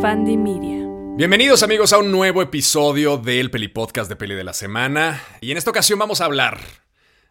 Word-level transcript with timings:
Fandy 0.00 0.36
Media. 0.36 0.86
Bienvenidos 1.16 1.62
amigos 1.62 1.94
a 1.94 1.98
un 1.98 2.12
nuevo 2.12 2.42
episodio 2.42 3.16
del 3.16 3.50
Peli 3.50 3.68
Podcast 3.68 4.10
de 4.10 4.16
Peli 4.16 4.34
de 4.34 4.44
la 4.44 4.52
Semana. 4.52 5.22
Y 5.40 5.50
en 5.52 5.56
esta 5.56 5.70
ocasión 5.70 5.98
vamos 5.98 6.20
a 6.20 6.26
hablar 6.26 6.60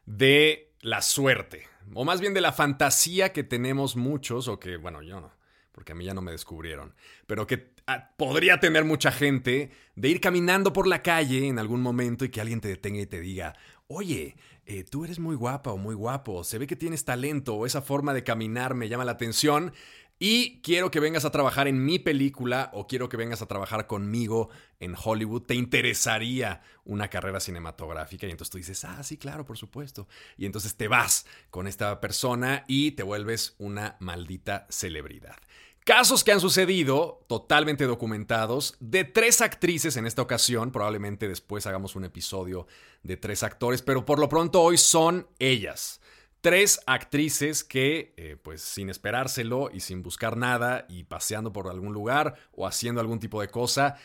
de 0.08 0.74
la 0.82 1.04
suerte, 1.04 1.68
o 1.94 2.06
más 2.06 2.22
bien 2.22 2.34
de 2.34 2.42
la 2.42 2.54
fantasía 2.54 3.32
que 3.34 3.44
tenemos 3.44 3.96
muchos, 3.96 4.48
o 4.48 4.60
que, 4.60 4.78
bueno, 4.78 5.04
yo 5.04 5.22
no, 5.22 5.32
porque 5.72 5.92
a 5.92 5.96
mí 5.96 6.06
ya 6.06 6.16
no 6.16 6.24
me 6.24 6.32
descubrieron, 6.32 6.96
pero 7.28 7.46
que 7.46 7.74
ah, 7.86 8.16
podría 8.18 8.60
tener 8.60 8.84
mucha 8.84 9.12
gente 9.12 9.70
de 9.96 10.10
ir 10.10 10.20
caminando 10.20 10.74
por 10.74 10.88
la 10.88 11.04
calle 11.04 11.48
en 11.48 11.60
algún 11.60 11.82
momento 11.82 12.26
y 12.26 12.30
que 12.30 12.42
alguien 12.42 12.62
te 12.62 12.70
detenga 12.70 13.02
y 13.02 13.06
te 13.06 13.20
diga, 13.20 13.56
oye, 13.88 14.36
eh, 14.66 14.84
tú 14.84 15.06
eres 15.06 15.20
muy 15.20 15.36
guapa 15.36 15.72
o 15.72 15.78
muy 15.78 15.94
guapo, 15.94 16.44
se 16.44 16.58
ve 16.58 16.66
que 16.66 16.76
tienes 16.76 17.06
talento 17.06 17.54
o 17.54 17.68
esa 17.68 17.84
forma 17.84 18.16
de 18.16 18.24
caminar 18.24 18.74
me 18.74 18.90
llama 18.90 19.06
la 19.06 19.12
atención 19.12 19.74
y 20.18 20.62
quiero 20.62 20.92
que 20.92 21.02
vengas 21.02 21.26
a 21.26 21.32
trabajar 21.32 21.68
en 21.68 21.84
mi 21.84 22.00
película 22.00 22.70
o 22.74 22.88
quiero 22.88 23.10
que 23.10 23.18
vengas 23.18 23.42
a 23.42 23.48
trabajar 23.48 23.86
conmigo 23.86 24.50
en 24.80 24.96
Hollywood. 25.02 25.44
¿Te 25.44 25.56
interesaría 25.56 26.62
una 26.86 27.10
carrera 27.10 27.42
cinematográfica? 27.42 28.26
Y 28.26 28.32
entonces 28.32 28.52
tú 28.52 28.58
dices, 28.58 28.86
ah, 28.86 29.04
sí, 29.04 29.18
claro, 29.18 29.46
por 29.46 29.58
supuesto. 29.58 30.08
Y 30.38 30.46
entonces 30.46 30.76
te 30.76 30.88
vas 30.88 31.26
con 31.50 31.68
esta 31.68 32.00
persona 32.00 32.64
y 32.68 32.92
te 32.92 33.04
vuelves 33.04 33.56
una 33.58 33.98
maldita 34.00 34.68
celebridad. 34.70 35.36
Casos 35.84 36.24
que 36.24 36.32
han 36.32 36.40
sucedido, 36.40 37.26
totalmente 37.28 37.86
documentados, 37.86 38.76
de 38.80 39.04
tres 39.04 39.42
actrices 39.42 39.98
en 39.98 40.08
esta 40.08 40.22
ocasión. 40.22 40.72
Probablemente 40.72 41.28
después 41.28 41.68
hagamos 41.68 41.96
un 41.96 42.06
episodio 42.06 42.68
de 43.04 43.18
tres 43.18 43.44
actores, 43.44 43.82
pero 43.82 44.06
por 44.06 44.18
lo 44.18 44.30
pronto 44.30 44.62
hoy 44.62 44.78
son 44.78 45.28
ellas 45.40 46.00
tres 46.46 46.80
actrices 46.86 47.64
que, 47.64 48.14
eh, 48.18 48.38
pues 48.40 48.62
sin 48.62 48.92
esperárselo 48.92 49.72
y 49.74 49.80
sin 49.80 50.04
buscar 50.04 50.38
nada 50.38 50.86
y 50.88 51.06
paseando 51.06 51.52
por 51.52 51.68
algún 51.68 51.92
lugar 51.92 52.36
o 52.52 52.68
haciendo 52.68 53.02
algún 53.02 53.20
tipo 53.20 53.42
de 53.42 53.48
cosa, 53.48 53.96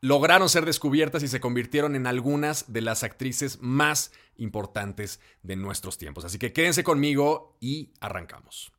lograron 0.00 0.48
ser 0.48 0.64
descubiertas 0.64 1.22
y 1.22 1.28
se 1.28 1.38
convirtieron 1.38 1.94
en 1.94 2.08
algunas 2.08 2.72
de 2.72 2.80
las 2.80 3.04
actrices 3.04 3.60
más 3.62 4.10
importantes 4.38 5.20
de 5.44 5.54
nuestros 5.54 5.96
tiempos. 5.96 6.24
Así 6.24 6.36
que 6.36 6.52
quédense 6.52 6.82
conmigo 6.82 7.56
y 7.60 7.92
arrancamos. 8.00 8.73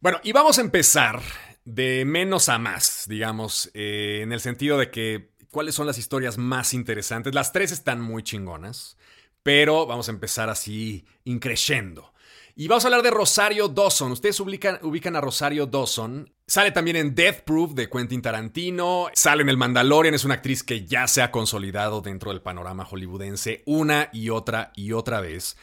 Bueno, 0.00 0.20
y 0.22 0.30
vamos 0.30 0.58
a 0.58 0.60
empezar 0.60 1.20
de 1.64 2.04
menos 2.04 2.48
a 2.48 2.60
más, 2.60 3.06
digamos, 3.08 3.68
eh, 3.74 4.20
en 4.22 4.32
el 4.32 4.40
sentido 4.40 4.78
de 4.78 4.92
que 4.92 5.32
cuáles 5.50 5.74
son 5.74 5.88
las 5.88 5.98
historias 5.98 6.38
más 6.38 6.72
interesantes. 6.72 7.34
Las 7.34 7.50
tres 7.50 7.72
están 7.72 8.00
muy 8.00 8.22
chingonas, 8.22 8.96
pero 9.42 9.86
vamos 9.86 10.08
a 10.08 10.12
empezar 10.12 10.50
así, 10.50 11.04
increyendo. 11.24 12.12
Y 12.54 12.68
vamos 12.68 12.84
a 12.84 12.88
hablar 12.88 13.02
de 13.02 13.10
Rosario 13.10 13.66
Dawson. 13.66 14.12
Ustedes 14.12 14.38
ubican, 14.38 14.78
ubican, 14.82 15.16
a 15.16 15.20
Rosario 15.20 15.66
Dawson. 15.66 16.32
Sale 16.46 16.70
también 16.70 16.96
en 16.96 17.16
Death 17.16 17.42
Proof 17.42 17.72
de 17.74 17.90
Quentin 17.90 18.22
Tarantino. 18.22 19.08
Sale 19.14 19.42
en 19.42 19.48
El 19.48 19.56
Mandalorian. 19.56 20.14
Es 20.14 20.24
una 20.24 20.34
actriz 20.34 20.62
que 20.62 20.86
ya 20.86 21.08
se 21.08 21.22
ha 21.22 21.32
consolidado 21.32 22.02
dentro 22.02 22.30
del 22.30 22.42
panorama 22.42 22.84
hollywoodense 22.84 23.64
una 23.66 24.10
y 24.12 24.30
otra 24.30 24.70
y 24.76 24.92
otra 24.92 25.20
vez. 25.20 25.56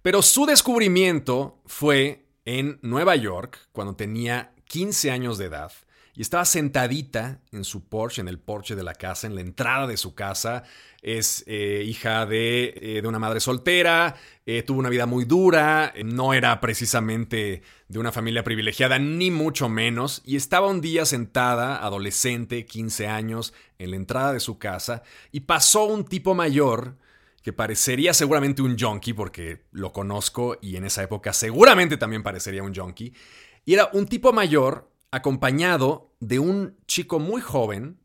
Pero 0.00 0.22
su 0.22 0.46
descubrimiento 0.46 1.60
fue 1.66 2.21
en 2.44 2.78
Nueva 2.82 3.16
York 3.16 3.68
cuando 3.72 3.96
tenía 3.96 4.52
15 4.66 5.10
años 5.10 5.38
de 5.38 5.46
edad 5.46 5.72
y 6.14 6.20
estaba 6.20 6.44
sentadita 6.44 7.40
en 7.52 7.64
su 7.64 7.88
Porsche, 7.88 8.20
en 8.20 8.28
el 8.28 8.38
Porsche 8.38 8.76
de 8.76 8.82
la 8.82 8.94
casa, 8.94 9.26
en 9.26 9.34
la 9.34 9.40
entrada 9.40 9.86
de 9.86 9.96
su 9.96 10.14
casa. 10.14 10.64
Es 11.00 11.42
eh, 11.46 11.84
hija 11.86 12.26
de, 12.26 12.74
eh, 12.76 13.02
de, 13.02 13.08
una 13.08 13.18
madre 13.18 13.40
soltera, 13.40 14.16
eh, 14.44 14.62
tuvo 14.62 14.78
una 14.78 14.90
vida 14.90 15.06
muy 15.06 15.24
dura, 15.24 15.94
no 16.04 16.34
era 16.34 16.60
precisamente 16.60 17.62
de 17.88 17.98
una 17.98 18.12
familia 18.12 18.44
privilegiada, 18.44 18.98
ni 18.98 19.30
mucho 19.30 19.70
menos, 19.70 20.20
y 20.24 20.36
estaba 20.36 20.68
un 20.68 20.82
día 20.82 21.06
sentada, 21.06 21.82
adolescente, 21.82 22.66
15 22.66 23.08
años, 23.08 23.54
en 23.78 23.90
la 23.90 23.96
entrada 23.96 24.32
de 24.34 24.40
su 24.40 24.58
casa, 24.58 25.02
y 25.32 25.40
pasó 25.40 25.84
un 25.84 26.04
tipo 26.04 26.34
mayor 26.34 26.98
que 27.42 27.52
parecería 27.52 28.14
seguramente 28.14 28.62
un 28.62 28.78
junkie, 28.78 29.14
porque 29.14 29.64
lo 29.72 29.92
conozco 29.92 30.58
y 30.62 30.76
en 30.76 30.84
esa 30.84 31.02
época 31.02 31.32
seguramente 31.32 31.96
también 31.96 32.22
parecería 32.22 32.62
un 32.62 32.74
junkie. 32.74 33.12
Y 33.64 33.74
era 33.74 33.90
un 33.92 34.06
tipo 34.06 34.32
mayor 34.32 34.90
acompañado 35.10 36.14
de 36.20 36.38
un 36.38 36.78
chico 36.86 37.18
muy 37.18 37.40
joven, 37.40 37.98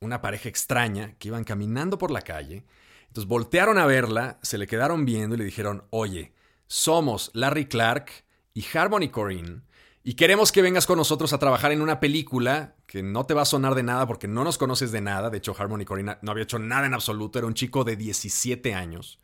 una 0.00 0.20
pareja 0.20 0.48
extraña, 0.48 1.14
que 1.18 1.28
iban 1.28 1.44
caminando 1.44 1.98
por 1.98 2.10
la 2.10 2.22
calle. 2.22 2.64
Entonces 3.08 3.28
voltearon 3.28 3.78
a 3.78 3.86
verla, 3.86 4.38
se 4.42 4.58
le 4.58 4.66
quedaron 4.66 5.04
viendo 5.04 5.34
y 5.34 5.38
le 5.38 5.44
dijeron, 5.44 5.84
oye, 5.90 6.34
somos 6.66 7.30
Larry 7.32 7.66
Clark 7.66 8.10
y 8.54 8.64
Harmony 8.74 9.08
Corinne 9.08 9.62
y 10.04 10.14
queremos 10.14 10.52
que 10.52 10.62
vengas 10.62 10.86
con 10.86 10.96
nosotros 10.96 11.32
a 11.32 11.38
trabajar 11.38 11.72
en 11.72 11.82
una 11.82 12.00
película 12.00 12.76
que 12.86 13.02
no 13.02 13.26
te 13.26 13.34
va 13.34 13.42
a 13.42 13.46
sonar 13.46 13.74
de 13.74 13.82
nada 13.82 14.06
porque 14.06 14.28
no 14.28 14.44
nos 14.44 14.56
conoces 14.56 14.92
de 14.92 15.00
nada. 15.00 15.28
De 15.28 15.38
hecho, 15.38 15.54
Harmony 15.58 15.84
Corina 15.84 16.18
no 16.22 16.30
había 16.30 16.44
hecho 16.44 16.58
nada 16.58 16.86
en 16.86 16.94
absoluto. 16.94 17.38
Era 17.38 17.48
un 17.48 17.54
chico 17.54 17.84
de 17.84 17.96
17 17.96 18.74
años 18.74 19.18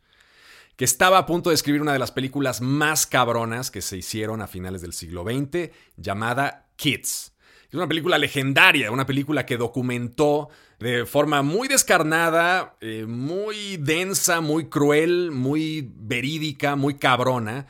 que 0.75 0.85
estaba 0.85 1.17
a 1.17 1.25
punto 1.25 1.49
de 1.49 1.55
escribir 1.55 1.81
una 1.81 1.93
de 1.93 1.99
las 1.99 2.11
películas 2.11 2.61
más 2.61 3.07
cabronas 3.07 3.71
que 3.71 3.81
se 3.81 3.97
hicieron 3.97 4.41
a 4.41 4.47
finales 4.47 4.81
del 4.81 4.93
siglo 4.93 5.23
XX, 5.23 5.71
llamada 5.95 6.67
Kids. 6.75 7.33
Es 7.69 7.73
una 7.73 7.87
película 7.87 8.17
legendaria, 8.17 8.91
una 8.91 9.05
película 9.05 9.45
que 9.45 9.57
documentó 9.57 10.49
de 10.79 11.05
forma 11.05 11.41
muy 11.41 11.69
descarnada, 11.69 12.75
eh, 12.81 13.05
muy 13.07 13.77
densa, 13.77 14.41
muy 14.41 14.65
cruel, 14.67 15.31
muy 15.31 15.89
verídica, 15.95 16.75
muy 16.75 16.95
cabrona 16.95 17.65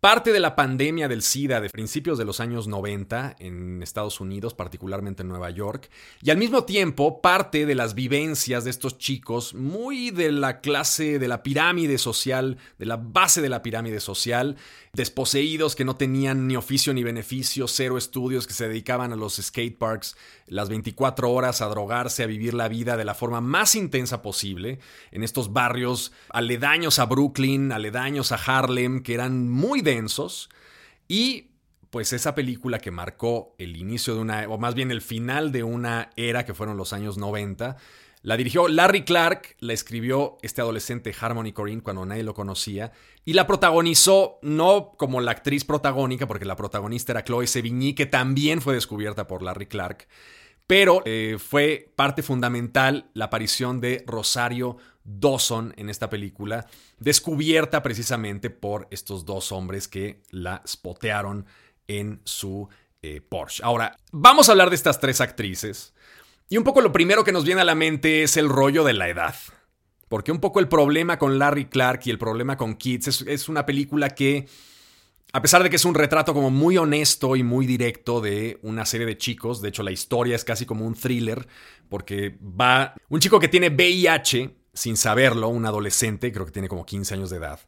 Parte 0.00 0.32
de 0.32 0.38
la 0.38 0.54
pandemia 0.54 1.08
del 1.08 1.22
SIDA 1.22 1.60
de 1.60 1.70
principios 1.70 2.18
de 2.18 2.24
los 2.24 2.38
años 2.38 2.68
90 2.68 3.34
en 3.40 3.82
Estados 3.82 4.20
Unidos, 4.20 4.54
particularmente 4.54 5.22
en 5.22 5.28
Nueva 5.28 5.50
York, 5.50 5.90
y 6.22 6.30
al 6.30 6.36
mismo 6.36 6.62
tiempo 6.62 7.20
parte 7.20 7.66
de 7.66 7.74
las 7.74 7.96
vivencias 7.96 8.62
de 8.62 8.70
estos 8.70 8.96
chicos 8.98 9.54
muy 9.54 10.12
de 10.12 10.30
la 10.30 10.60
clase 10.60 11.18
de 11.18 11.26
la 11.26 11.42
pirámide 11.42 11.98
social, 11.98 12.58
de 12.78 12.86
la 12.86 12.96
base 12.96 13.42
de 13.42 13.48
la 13.48 13.60
pirámide 13.60 13.98
social, 13.98 14.54
desposeídos 14.92 15.74
que 15.74 15.84
no 15.84 15.96
tenían 15.96 16.46
ni 16.46 16.54
oficio 16.54 16.94
ni 16.94 17.02
beneficio, 17.02 17.66
cero 17.66 17.98
estudios, 17.98 18.46
que 18.46 18.54
se 18.54 18.68
dedicaban 18.68 19.12
a 19.12 19.16
los 19.16 19.34
skate 19.34 19.76
parks 19.76 20.16
las 20.46 20.68
24 20.68 21.30
horas 21.30 21.60
a 21.60 21.66
drogarse, 21.66 22.22
a 22.22 22.26
vivir 22.26 22.54
la 22.54 22.68
vida 22.68 22.96
de 22.96 23.04
la 23.04 23.14
forma 23.14 23.40
más 23.40 23.74
intensa 23.74 24.22
posible, 24.22 24.78
en 25.10 25.24
estos 25.24 25.52
barrios 25.52 26.12
aledaños 26.30 27.00
a 27.00 27.06
Brooklyn, 27.06 27.72
aledaños 27.72 28.30
a 28.30 28.36
Harlem, 28.36 29.02
que 29.02 29.14
eran 29.14 29.48
muy 29.48 29.82
y 31.08 31.50
pues 31.90 32.12
esa 32.12 32.34
película 32.34 32.78
que 32.78 32.90
marcó 32.90 33.54
el 33.58 33.76
inicio 33.76 34.14
de 34.14 34.20
una, 34.20 34.48
o 34.48 34.58
más 34.58 34.74
bien 34.74 34.90
el 34.90 35.00
final 35.00 35.52
de 35.52 35.62
una 35.62 36.10
era 36.16 36.44
que 36.44 36.54
fueron 36.54 36.76
los 36.76 36.92
años 36.92 37.16
90, 37.16 37.76
la 38.22 38.36
dirigió 38.36 38.68
Larry 38.68 39.04
Clark, 39.04 39.56
la 39.60 39.72
escribió 39.72 40.38
este 40.42 40.60
adolescente 40.60 41.14
Harmony 41.18 41.52
Corinne 41.52 41.82
cuando 41.82 42.04
nadie 42.04 42.24
lo 42.24 42.34
conocía 42.34 42.92
y 43.24 43.32
la 43.32 43.46
protagonizó 43.46 44.38
no 44.42 44.92
como 44.98 45.20
la 45.20 45.30
actriz 45.30 45.64
protagónica, 45.64 46.26
porque 46.26 46.44
la 46.44 46.56
protagonista 46.56 47.12
era 47.12 47.24
Chloe 47.24 47.46
Sevigny, 47.46 47.94
que 47.94 48.06
también 48.06 48.60
fue 48.60 48.74
descubierta 48.74 49.26
por 49.26 49.42
Larry 49.42 49.66
Clark, 49.66 50.08
pero 50.66 51.02
eh, 51.06 51.36
fue 51.38 51.92
parte 51.96 52.22
fundamental 52.22 53.08
la 53.14 53.26
aparición 53.26 53.80
de 53.80 54.04
Rosario 54.06 54.76
Dawson 55.08 55.72
en 55.76 55.88
esta 55.88 56.10
película, 56.10 56.66
descubierta 56.98 57.82
precisamente 57.82 58.50
por 58.50 58.86
estos 58.90 59.24
dos 59.24 59.52
hombres 59.52 59.88
que 59.88 60.22
la 60.30 60.62
spotearon 60.66 61.46
en 61.86 62.20
su 62.24 62.68
eh, 63.02 63.22
Porsche. 63.26 63.62
Ahora, 63.64 63.96
vamos 64.12 64.48
a 64.48 64.52
hablar 64.52 64.68
de 64.68 64.76
estas 64.76 65.00
tres 65.00 65.20
actrices. 65.20 65.94
Y 66.50 66.58
un 66.58 66.64
poco 66.64 66.80
lo 66.80 66.92
primero 66.92 67.24
que 67.24 67.32
nos 67.32 67.44
viene 67.44 67.62
a 67.62 67.64
la 67.64 67.74
mente 67.74 68.22
es 68.22 68.36
el 68.36 68.48
rollo 68.48 68.84
de 68.84 68.92
la 68.92 69.08
edad. 69.08 69.34
Porque 70.08 70.32
un 70.32 70.40
poco 70.40 70.60
el 70.60 70.68
problema 70.68 71.18
con 71.18 71.38
Larry 71.38 71.66
Clark 71.66 72.02
y 72.04 72.10
el 72.10 72.18
problema 72.18 72.56
con 72.56 72.76
Kids 72.76 73.22
es, 73.26 73.48
una 73.48 73.66
película 73.66 74.10
que, 74.10 74.46
a 75.32 75.42
pesar 75.42 75.62
de 75.62 75.68
que 75.68 75.76
es 75.76 75.84
un 75.84 75.94
retrato 75.94 76.32
como 76.32 76.50
muy 76.50 76.78
honesto 76.78 77.36
y 77.36 77.42
muy 77.42 77.66
directo 77.66 78.22
de 78.22 78.58
una 78.62 78.86
serie 78.86 79.06
de 79.06 79.18
chicos, 79.18 79.60
de 79.60 79.68
hecho 79.68 79.82
la 79.82 79.90
historia 79.90 80.34
es 80.34 80.44
casi 80.44 80.64
como 80.64 80.86
un 80.86 80.94
thriller, 80.94 81.46
porque 81.90 82.38
va 82.42 82.94
un 83.10 83.20
chico 83.20 83.38
que 83.38 83.48
tiene 83.48 83.68
VIH 83.68 84.57
sin 84.78 84.96
saberlo, 84.96 85.48
un 85.48 85.66
adolescente, 85.66 86.32
creo 86.32 86.46
que 86.46 86.52
tiene 86.52 86.68
como 86.68 86.86
15 86.86 87.14
años 87.14 87.30
de 87.30 87.36
edad, 87.36 87.60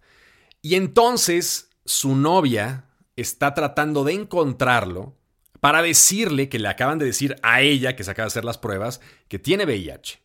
y 0.62 0.74
entonces 0.74 1.70
su 1.84 2.14
novia 2.14 2.84
está 3.16 3.54
tratando 3.54 4.04
de 4.04 4.12
encontrarlo 4.12 5.16
para 5.60 5.82
decirle 5.82 6.48
que 6.48 6.58
le 6.58 6.68
acaban 6.68 6.98
de 6.98 7.04
decir 7.04 7.36
a 7.42 7.60
ella, 7.60 7.96
que 7.96 8.04
se 8.04 8.10
acaba 8.10 8.24
de 8.24 8.28
hacer 8.28 8.44
las 8.44 8.58
pruebas, 8.58 9.00
que 9.28 9.38
tiene 9.38 9.64
VIH. 9.64 10.20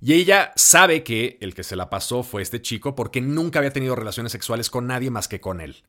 Y 0.00 0.14
ella 0.14 0.52
sabe 0.56 1.02
que 1.02 1.38
el 1.40 1.54
que 1.54 1.64
se 1.64 1.76
la 1.76 1.90
pasó 1.90 2.22
fue 2.22 2.42
este 2.42 2.62
chico 2.62 2.94
porque 2.94 3.20
nunca 3.20 3.58
había 3.58 3.72
tenido 3.72 3.94
relaciones 3.94 4.32
sexuales 4.32 4.70
con 4.70 4.86
nadie 4.86 5.10
más 5.10 5.28
que 5.28 5.40
con 5.40 5.60
él. 5.60 5.84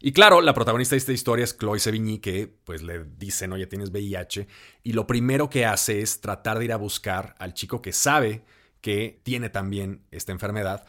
Y 0.00 0.12
claro, 0.12 0.40
la 0.40 0.54
protagonista 0.54 0.94
de 0.94 0.98
esta 0.98 1.12
historia 1.12 1.44
es 1.44 1.56
Chloe 1.58 1.78
Sevigny, 1.78 2.20
que 2.20 2.48
pues 2.64 2.82
le 2.82 3.04
dicen, 3.04 3.52
oye, 3.52 3.66
tienes 3.66 3.90
VIH, 3.90 4.46
y 4.82 4.92
lo 4.92 5.06
primero 5.06 5.50
que 5.50 5.66
hace 5.66 6.00
es 6.00 6.20
tratar 6.20 6.58
de 6.58 6.64
ir 6.64 6.72
a 6.72 6.76
buscar 6.76 7.34
al 7.38 7.52
chico 7.52 7.82
que 7.82 7.92
sabe 7.92 8.42
que 8.80 9.20
tiene 9.22 9.50
también 9.50 10.02
esta 10.10 10.32
enfermedad. 10.32 10.84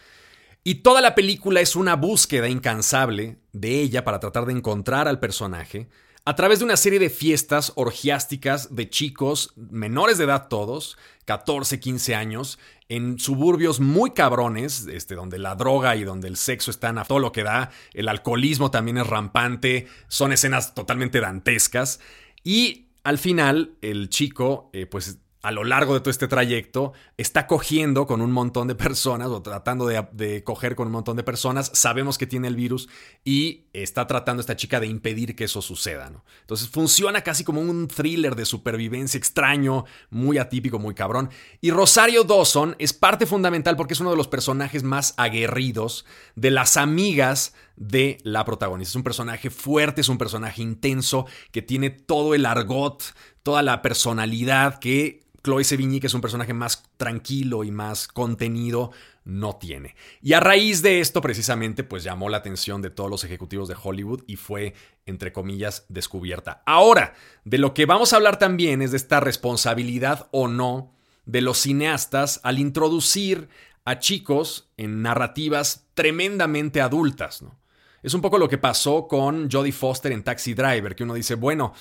Y 0.63 0.75
toda 0.75 1.01
la 1.01 1.15
película 1.15 1.61
es 1.61 1.75
una 1.75 1.95
búsqueda 1.95 2.47
incansable 2.47 3.38
de 3.51 3.81
ella 3.81 4.03
para 4.03 4.19
tratar 4.19 4.45
de 4.45 4.53
encontrar 4.53 5.07
al 5.07 5.19
personaje 5.19 5.89
a 6.23 6.35
través 6.35 6.59
de 6.59 6.65
una 6.65 6.77
serie 6.77 6.99
de 6.99 7.09
fiestas 7.09 7.73
orgiásticas 7.75 8.75
de 8.75 8.89
chicos 8.89 9.53
menores 9.55 10.17
de 10.19 10.25
edad 10.25 10.49
todos, 10.49 10.97
14, 11.25 11.79
15 11.79 12.15
años, 12.15 12.59
en 12.89 13.17
suburbios 13.17 13.79
muy 13.79 14.11
cabrones, 14.11 14.85
este, 14.87 15.15
donde 15.15 15.39
la 15.39 15.55
droga 15.55 15.95
y 15.95 16.03
donde 16.03 16.27
el 16.27 16.37
sexo 16.37 16.69
están 16.69 16.97
a 16.99 17.05
todo 17.05 17.19
lo 17.19 17.31
que 17.31 17.44
da, 17.44 17.71
el 17.94 18.07
alcoholismo 18.07 18.69
también 18.69 18.97
es 18.97 19.07
rampante, 19.07 19.87
son 20.09 20.31
escenas 20.31 20.75
totalmente 20.75 21.21
dantescas 21.21 21.99
y 22.44 22.89
al 23.03 23.17
final 23.17 23.75
el 23.81 24.09
chico 24.09 24.69
eh, 24.73 24.85
pues 24.85 25.17
a 25.41 25.51
lo 25.51 25.63
largo 25.63 25.93
de 25.93 26.01
todo 26.01 26.11
este 26.11 26.27
trayecto 26.27 26.93
está 27.17 27.47
cogiendo 27.47 28.05
con 28.05 28.21
un 28.21 28.31
montón 28.31 28.67
de 28.67 28.75
personas 28.75 29.29
o 29.29 29.41
tratando 29.41 29.88
de, 29.88 30.43
coger 30.43 30.75
con 30.75 30.88
un 30.88 30.93
montón 30.93 31.17
de 31.17 31.23
personas. 31.23 31.71
Sabemos 31.73 32.17
que 32.17 32.27
tiene 32.27 32.47
el 32.47 32.55
virus 32.55 32.89
y 33.23 33.65
está 33.73 34.05
tratando 34.07 34.41
esta 34.41 34.55
chica 34.55 34.79
de 34.79 34.88
impedir 34.88 35.35
que 35.35 35.45
eso 35.45 35.61
suceda. 35.61 36.11
Entonces 36.41 36.69
funciona 36.69 37.21
casi 37.21 37.43
como 37.43 37.61
un 37.61 37.88
thriller 37.88 38.35
de 38.35 38.45
supervivencia 38.45 39.17
extraño, 39.17 39.85
muy 40.09 40.38
atípico, 40.38 40.77
muy 40.79 40.93
cabrón. 40.93 41.29
Y 41.59 41.71
Rosario 41.71 42.23
Dawson 42.23 42.75
es 42.77 42.94
parte 42.94 43.25
fundamental 43.25 43.75
porque 43.75 43.94
es 43.94 43.99
uno 43.99 44.11
de 44.11 44.17
los 44.17 44.27
personajes 44.27 44.83
más 44.83 45.13
aguerridos 45.17 46.05
de 46.35 46.51
las 46.51 46.77
amigas 46.77 47.53
de 47.75 48.19
la 48.23 48.45
protagonista. 48.45 48.91
Es 48.91 48.95
un 48.95 49.03
personaje 49.03 49.49
fuerte, 49.49 50.01
es 50.01 50.09
un 50.09 50.17
personaje 50.19 50.61
intenso, 50.61 51.25
que 51.51 51.63
tiene 51.63 51.89
todo 51.89 52.35
el 52.35 52.45
argot, 52.45 53.03
toda 53.44 53.63
la 53.63 53.81
personalidad 53.81 54.79
que 54.79 55.31
Chloe 55.43 55.63
Sevigny, 55.63 55.99
que 55.99 56.07
es 56.07 56.13
un 56.13 56.21
personaje 56.21 56.53
más 56.53 56.83
tranquilo 56.97 57.63
y 57.63 57.71
más 57.71 58.07
contenido, 58.07 58.91
no 59.23 59.55
tiene. 59.55 59.95
Y 60.21 60.33
a 60.33 60.39
raíz 60.39 60.81
de 60.81 60.99
esto, 60.99 61.21
precisamente, 61.21 61.83
pues 61.83 62.03
llamó 62.03 62.29
la 62.29 62.38
atención 62.38 62.81
de 62.81 62.89
todos 62.89 63.09
los 63.09 63.23
ejecutivos 63.23 63.67
de 63.67 63.75
Hollywood 63.81 64.23
y 64.27 64.35
fue, 64.35 64.73
entre 65.05 65.31
comillas, 65.31 65.85
descubierta. 65.89 66.63
Ahora, 66.65 67.13
de 67.43 67.57
lo 67.57 67.73
que 67.73 67.85
vamos 67.85 68.13
a 68.13 68.17
hablar 68.17 68.39
también 68.39 68.81
es 68.81 68.91
de 68.91 68.97
esta 68.97 69.19
responsabilidad 69.19 70.27
o 70.31 70.47
no 70.47 70.93
de 71.25 71.41
los 71.41 71.59
cineastas 71.59 72.39
al 72.44 72.59
introducir 72.59 73.49
a 73.85 73.99
chicos 73.99 74.71
en 74.77 75.01
narrativas 75.01 75.87
tremendamente 75.94 76.81
adultas, 76.81 77.41
¿no? 77.41 77.59
Es 78.03 78.15
un 78.15 78.21
poco 78.21 78.39
lo 78.39 78.49
que 78.49 78.57
pasó 78.57 79.07
con 79.07 79.49
Jodie 79.49 79.71
Foster 79.71 80.11
en 80.11 80.23
Taxi 80.23 80.55
Driver, 80.55 80.95
que 80.95 81.03
uno 81.03 81.13
dice, 81.13 81.35
bueno, 81.35 81.73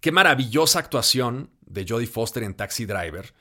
qué 0.00 0.12
maravillosa 0.12 0.78
actuación, 0.78 1.50
de 1.70 1.86
Jodie 1.88 2.06
Foster 2.06 2.42
en 2.42 2.54
Taxi 2.54 2.84
Driver, 2.84 3.32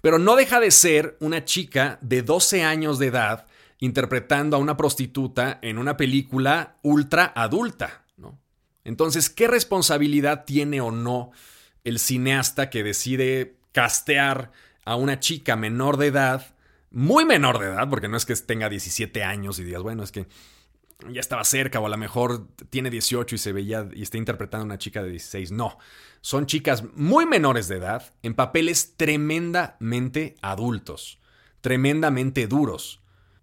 pero 0.00 0.18
no 0.18 0.36
deja 0.36 0.60
de 0.60 0.70
ser 0.70 1.16
una 1.20 1.44
chica 1.44 1.98
de 2.02 2.22
12 2.22 2.62
años 2.62 2.98
de 2.98 3.06
edad 3.06 3.46
interpretando 3.80 4.56
a 4.56 4.60
una 4.60 4.76
prostituta 4.76 5.58
en 5.62 5.78
una 5.78 5.96
película 5.96 6.76
ultra 6.82 7.32
adulta. 7.34 8.04
¿no? 8.16 8.38
Entonces, 8.84 9.30
¿qué 9.30 9.48
responsabilidad 9.48 10.44
tiene 10.44 10.80
o 10.80 10.90
no 10.90 11.30
el 11.84 11.98
cineasta 11.98 12.70
que 12.70 12.82
decide 12.82 13.56
castear 13.72 14.52
a 14.84 14.96
una 14.96 15.20
chica 15.20 15.56
menor 15.56 15.96
de 15.96 16.08
edad, 16.08 16.54
muy 16.90 17.24
menor 17.24 17.58
de 17.58 17.66
edad, 17.66 17.88
porque 17.88 18.08
no 18.08 18.16
es 18.16 18.24
que 18.24 18.34
tenga 18.36 18.68
17 18.68 19.22
años 19.22 19.58
y 19.58 19.64
digas, 19.64 19.82
bueno, 19.82 20.02
es 20.02 20.12
que 20.12 20.26
ya 21.06 21.20
estaba 21.20 21.44
cerca 21.44 21.78
o 21.80 21.86
a 21.86 21.88
lo 21.88 21.96
mejor 21.96 22.48
tiene 22.70 22.90
18 22.90 23.34
y 23.34 23.38
se 23.38 23.52
veía 23.52 23.88
y 23.94 24.02
está 24.02 24.18
interpretando 24.18 24.62
a 24.62 24.66
una 24.66 24.78
chica 24.78 25.02
de 25.02 25.10
16. 25.10 25.52
No, 25.52 25.78
son 26.20 26.46
chicas 26.46 26.84
muy 26.94 27.24
menores 27.24 27.68
de 27.68 27.76
edad 27.76 28.12
en 28.22 28.34
papeles 28.34 28.94
tremendamente 28.96 30.34
adultos, 30.42 31.20
tremendamente 31.60 32.46
duros. 32.48 33.00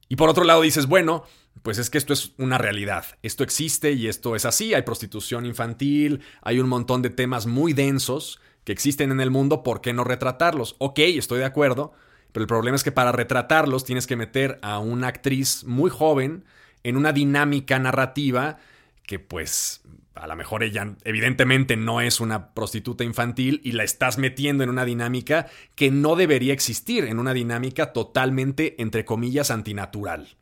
Y 0.09 0.17
por 0.17 0.29
otro 0.29 0.43
lado 0.43 0.61
dices, 0.61 0.85
bueno, 0.85 1.23
pues 1.63 1.77
es 1.77 1.89
que 1.89 1.97
esto 1.97 2.13
es 2.13 2.33
una 2.37 2.57
realidad, 2.57 3.05
esto 3.23 3.43
existe 3.43 3.93
y 3.93 4.07
esto 4.07 4.35
es 4.35 4.45
así, 4.45 4.73
hay 4.73 4.83
prostitución 4.83 5.45
infantil, 5.45 6.21
hay 6.41 6.59
un 6.59 6.67
montón 6.67 7.01
de 7.01 7.09
temas 7.09 7.47
muy 7.47 7.73
densos 7.73 8.39
que 8.65 8.71
existen 8.71 9.11
en 9.11 9.21
el 9.21 9.31
mundo, 9.31 9.63
¿por 9.63 9.81
qué 9.81 9.93
no 9.93 10.03
retratarlos? 10.03 10.75
Ok, 10.79 10.99
estoy 10.99 11.39
de 11.39 11.45
acuerdo, 11.45 11.93
pero 12.33 12.43
el 12.43 12.47
problema 12.47 12.75
es 12.75 12.83
que 12.83 12.91
para 12.91 13.13
retratarlos 13.13 13.85
tienes 13.85 14.05
que 14.05 14.15
meter 14.15 14.59
a 14.61 14.79
una 14.79 15.07
actriz 15.07 15.63
muy 15.63 15.89
joven 15.89 16.43
en 16.85 16.97
una 16.97 17.11
dinámica 17.11 17.79
narrativa 17.79 18.57
que 19.03 19.17
pues 19.17 19.81
a 20.13 20.27
lo 20.27 20.35
mejor 20.35 20.63
ella 20.63 20.95
evidentemente 21.03 21.75
no 21.75 21.99
es 21.99 22.19
una 22.19 22.53
prostituta 22.53 23.03
infantil 23.03 23.59
y 23.63 23.73
la 23.73 23.83
estás 23.83 24.17
metiendo 24.17 24.63
en 24.63 24.69
una 24.69 24.85
dinámica 24.85 25.47
que 25.75 25.91
no 25.91 26.15
debería 26.15 26.53
existir, 26.53 27.03
en 27.05 27.19
una 27.19 27.33
dinámica 27.33 27.91
totalmente, 27.91 28.81
entre 28.81 29.03
comillas, 29.03 29.51
antinatural. 29.51 30.37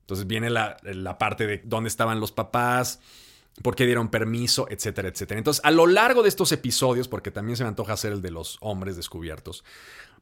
Entonces 0.00 0.26
viene 0.26 0.50
la, 0.50 0.76
la, 0.82 1.16
parte 1.16 1.46
de 1.46 1.62
dónde 1.64 1.88
estaban 1.88 2.20
los 2.20 2.32
papás, 2.32 3.00
por 3.62 3.76
qué 3.76 3.86
dieron 3.86 4.08
permiso, 4.08 4.66
etcétera, 4.68 5.08
etcétera. 5.08 5.38
Entonces, 5.38 5.64
a 5.64 5.70
lo 5.70 5.86
largo 5.86 6.22
de 6.22 6.28
estos 6.28 6.52
episodios, 6.52 7.08
porque 7.08 7.30
también 7.30 7.56
se 7.56 7.62
me 7.62 7.68
antoja 7.68 7.94
hacer 7.94 8.12
el 8.12 8.20
de 8.20 8.30
los 8.30 8.58
hombres 8.60 8.96
descubiertos, 8.96 9.64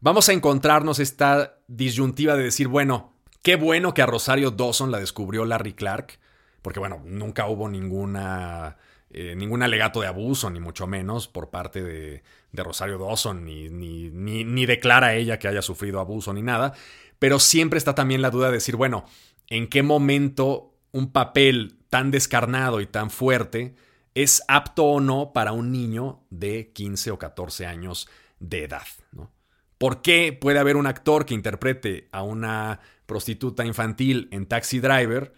vamos 0.01 0.29
a 0.29 0.33
encontrarnos 0.33 1.01
esta 1.01 1.59
disyuntiva 1.67 2.37
de 2.37 2.45
decir, 2.45 2.69
bueno, 2.69 3.14
Qué 3.45 3.57
bueno 3.57 3.93
que 3.93 4.01
a 4.01 4.07
Rosario 4.07 4.51
Dawson 4.51 4.91
la 4.91 4.99
descubrió 4.99 5.45
Larry 5.45 5.75
Clark, 5.75 6.19
porque 6.63 6.81
bueno, 6.81 7.03
nunca 7.05 7.47
hubo 7.47 7.69
ninguna, 7.69 8.79
eh, 9.11 9.35
ningún 9.37 9.63
alegato 9.63 10.01
de 10.01 10.07
abuso, 10.07 10.49
ni 10.49 10.61
mucho 10.61 10.87
menos 10.87 11.29
por 11.29 11.51
parte 11.51 11.83
de, 11.83 12.23
Rosario 12.55 12.97
Dawson, 12.97 13.45
ni, 13.45 13.69
ni, 13.69 14.09
ni, 14.45 14.65
declara 14.65 15.15
ella 15.15 15.39
que 15.39 15.47
haya 15.47 15.61
sufrido 15.61 16.01
abuso 16.01 16.33
ni 16.33 16.41
nada, 16.41 16.73
pero 17.19 17.39
siempre 17.39 17.77
está 17.77 17.95
también 17.95 18.23
la 18.23 18.31
duda 18.31 18.47
de 18.47 18.55
decir, 18.55 18.77
bueno, 18.77 19.05
¿en 19.49 19.69
qué 19.69 19.83
momento 19.83 20.73
un 20.93 21.13
papel 21.13 21.77
tan 21.91 22.11
descarnado 22.11 22.81
y 22.81 22.87
tan 22.87 23.11
fuerte 23.11 23.75
es 24.15 24.43
apto 24.49 24.85
o 24.85 25.01
no 25.01 25.35
para 25.35 25.53
un 25.53 25.71
niño 25.71 26.23
de 26.31 26.73
15 26.73 27.11
o 27.11 27.19
14 27.19 27.67
años 27.67 28.09
de 28.41 28.65
edad? 28.65 28.87
¿no? 29.13 29.31
¿Por 29.77 30.01
qué 30.01 30.33
puede 30.33 30.61
haber 30.61 30.77
un 30.77 30.87
actor 30.87 31.27
que 31.27 31.35
interprete 31.35 32.09
a 32.11 32.23
una 32.23 32.81
prostituta 33.07 33.65
infantil 33.65 34.29
en 34.31 34.47
Taxi 34.47 34.81
Driver 34.81 35.33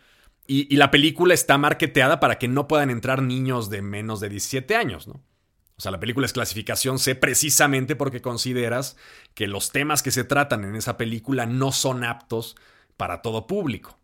y, 0.46 0.76
la 0.76 0.90
película 0.90 1.34
está 1.34 1.58
marketeada 1.58 2.20
para 2.20 2.38
que 2.38 2.48
no 2.48 2.68
puedan 2.68 2.90
entrar 2.90 3.22
niños 3.22 3.68
de 3.68 3.82
menos 3.82 4.20
de 4.20 4.28
17 4.28 4.76
años, 4.76 5.08
¿no? 5.08 5.14
O 5.78 5.80
sea, 5.80 5.90
la 5.90 6.00
película 6.00 6.24
es 6.24 6.32
clasificación 6.32 6.98
C 6.98 7.14
precisamente 7.14 7.96
porque 7.96 8.22
consideras 8.22 8.96
que 9.34 9.46
los 9.46 9.72
temas 9.72 10.02
que 10.02 10.10
se 10.10 10.24
tratan 10.24 10.64
en 10.64 10.74
esa 10.74 10.96
película 10.96 11.44
no 11.44 11.70
son 11.70 12.02
aptos 12.02 12.56
para 12.96 13.20
todo 13.20 13.46
público. 13.46 13.98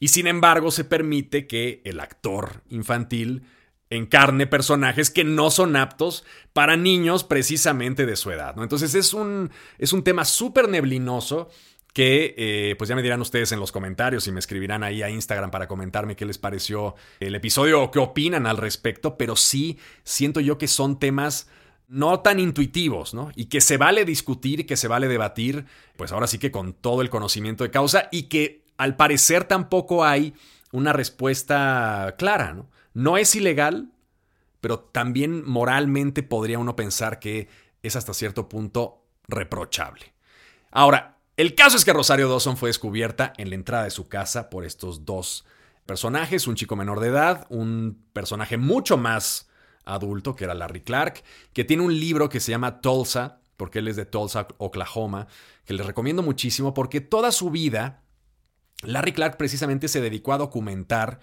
Y 0.00 0.08
sin 0.08 0.26
embargo 0.26 0.72
se 0.72 0.82
permite 0.82 1.46
que 1.46 1.80
el 1.84 2.00
actor 2.00 2.64
infantil 2.68 3.44
encarne 3.88 4.48
personajes 4.48 5.10
que 5.10 5.22
no 5.22 5.50
son 5.52 5.76
aptos 5.76 6.24
para 6.52 6.76
niños 6.76 7.22
precisamente 7.22 8.04
de 8.04 8.16
su 8.16 8.32
edad. 8.32 8.56
¿no? 8.56 8.64
Entonces 8.64 8.96
es 8.96 9.14
un, 9.14 9.50
es 9.78 9.92
un 9.92 10.02
tema 10.02 10.24
súper 10.24 10.68
neblinoso 10.68 11.50
que 11.92 12.34
eh, 12.38 12.74
pues 12.78 12.88
ya 12.88 12.96
me 12.96 13.02
dirán 13.02 13.20
ustedes 13.20 13.52
en 13.52 13.60
los 13.60 13.70
comentarios 13.70 14.26
y 14.26 14.32
me 14.32 14.40
escribirán 14.40 14.82
ahí 14.82 15.02
a 15.02 15.10
Instagram 15.10 15.50
para 15.50 15.68
comentarme 15.68 16.16
qué 16.16 16.24
les 16.24 16.38
pareció 16.38 16.94
el 17.20 17.34
episodio 17.34 17.82
o 17.82 17.90
qué 17.90 17.98
opinan 17.98 18.46
al 18.46 18.56
respecto, 18.56 19.18
pero 19.18 19.36
sí 19.36 19.78
siento 20.02 20.40
yo 20.40 20.56
que 20.56 20.68
son 20.68 20.98
temas 20.98 21.48
no 21.88 22.20
tan 22.20 22.40
intuitivos, 22.40 23.12
¿no? 23.12 23.30
Y 23.36 23.46
que 23.46 23.60
se 23.60 23.76
vale 23.76 24.06
discutir 24.06 24.64
que 24.64 24.78
se 24.78 24.88
vale 24.88 25.08
debatir, 25.08 25.66
pues 25.96 26.10
ahora 26.12 26.26
sí 26.26 26.38
que 26.38 26.50
con 26.50 26.72
todo 26.72 27.02
el 27.02 27.10
conocimiento 27.10 27.64
de 27.64 27.70
causa 27.70 28.08
y 28.10 28.24
que 28.24 28.64
al 28.78 28.96
parecer 28.96 29.44
tampoco 29.44 30.04
hay 30.04 30.34
una 30.72 30.94
respuesta 30.94 32.14
clara, 32.16 32.54
¿no? 32.54 32.70
No 32.94 33.18
es 33.18 33.34
ilegal, 33.34 33.92
pero 34.62 34.80
también 34.80 35.44
moralmente 35.44 36.22
podría 36.22 36.58
uno 36.58 36.76
pensar 36.76 37.18
que 37.18 37.48
es 37.82 37.96
hasta 37.96 38.14
cierto 38.14 38.48
punto 38.48 39.04
reprochable. 39.28 40.14
Ahora, 40.70 41.11
el 41.36 41.54
caso 41.54 41.76
es 41.76 41.84
que 41.84 41.92
Rosario 41.92 42.28
Dawson 42.28 42.56
fue 42.56 42.68
descubierta 42.68 43.32
en 43.38 43.48
la 43.48 43.54
entrada 43.54 43.84
de 43.84 43.90
su 43.90 44.08
casa 44.08 44.50
por 44.50 44.64
estos 44.64 45.04
dos 45.04 45.44
personajes, 45.86 46.46
un 46.46 46.56
chico 46.56 46.76
menor 46.76 47.00
de 47.00 47.08
edad, 47.08 47.46
un 47.48 48.04
personaje 48.12 48.56
mucho 48.56 48.96
más 48.96 49.48
adulto, 49.84 50.36
que 50.36 50.44
era 50.44 50.54
Larry 50.54 50.82
Clark, 50.82 51.22
que 51.52 51.64
tiene 51.64 51.82
un 51.82 51.98
libro 51.98 52.28
que 52.28 52.40
se 52.40 52.52
llama 52.52 52.80
Tulsa, 52.80 53.40
porque 53.56 53.80
él 53.80 53.88
es 53.88 53.96
de 53.96 54.06
Tulsa, 54.06 54.46
Oklahoma, 54.58 55.26
que 55.64 55.74
les 55.74 55.86
recomiendo 55.86 56.22
muchísimo 56.22 56.74
porque 56.74 57.00
toda 57.00 57.32
su 57.32 57.50
vida, 57.50 58.02
Larry 58.82 59.12
Clark 59.12 59.36
precisamente 59.36 59.88
se 59.88 60.00
dedicó 60.00 60.32
a 60.32 60.38
documentar 60.38 61.20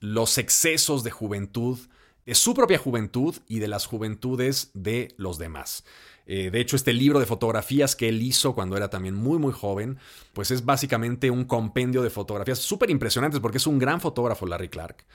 los 0.00 0.38
excesos 0.38 1.02
de 1.02 1.10
juventud, 1.10 1.78
de 2.26 2.34
su 2.34 2.52
propia 2.54 2.78
juventud 2.78 3.36
y 3.48 3.60
de 3.60 3.68
las 3.68 3.86
juventudes 3.86 4.70
de 4.74 5.14
los 5.16 5.38
demás. 5.38 5.84
Eh, 6.26 6.50
de 6.50 6.60
hecho, 6.60 6.74
este 6.74 6.92
libro 6.92 7.20
de 7.20 7.26
fotografías 7.26 7.94
que 7.94 8.08
él 8.08 8.20
hizo 8.20 8.54
cuando 8.54 8.76
era 8.76 8.90
también 8.90 9.14
muy, 9.14 9.38
muy 9.38 9.52
joven, 9.52 9.98
pues 10.32 10.50
es 10.50 10.64
básicamente 10.64 11.30
un 11.30 11.44
compendio 11.44 12.02
de 12.02 12.10
fotografías 12.10 12.58
súper 12.58 12.90
impresionantes 12.90 13.40
porque 13.40 13.58
es 13.58 13.66
un 13.66 13.78
gran 13.78 14.00
fotógrafo, 14.00 14.44
Larry 14.44 14.68
Clark, 14.68 15.06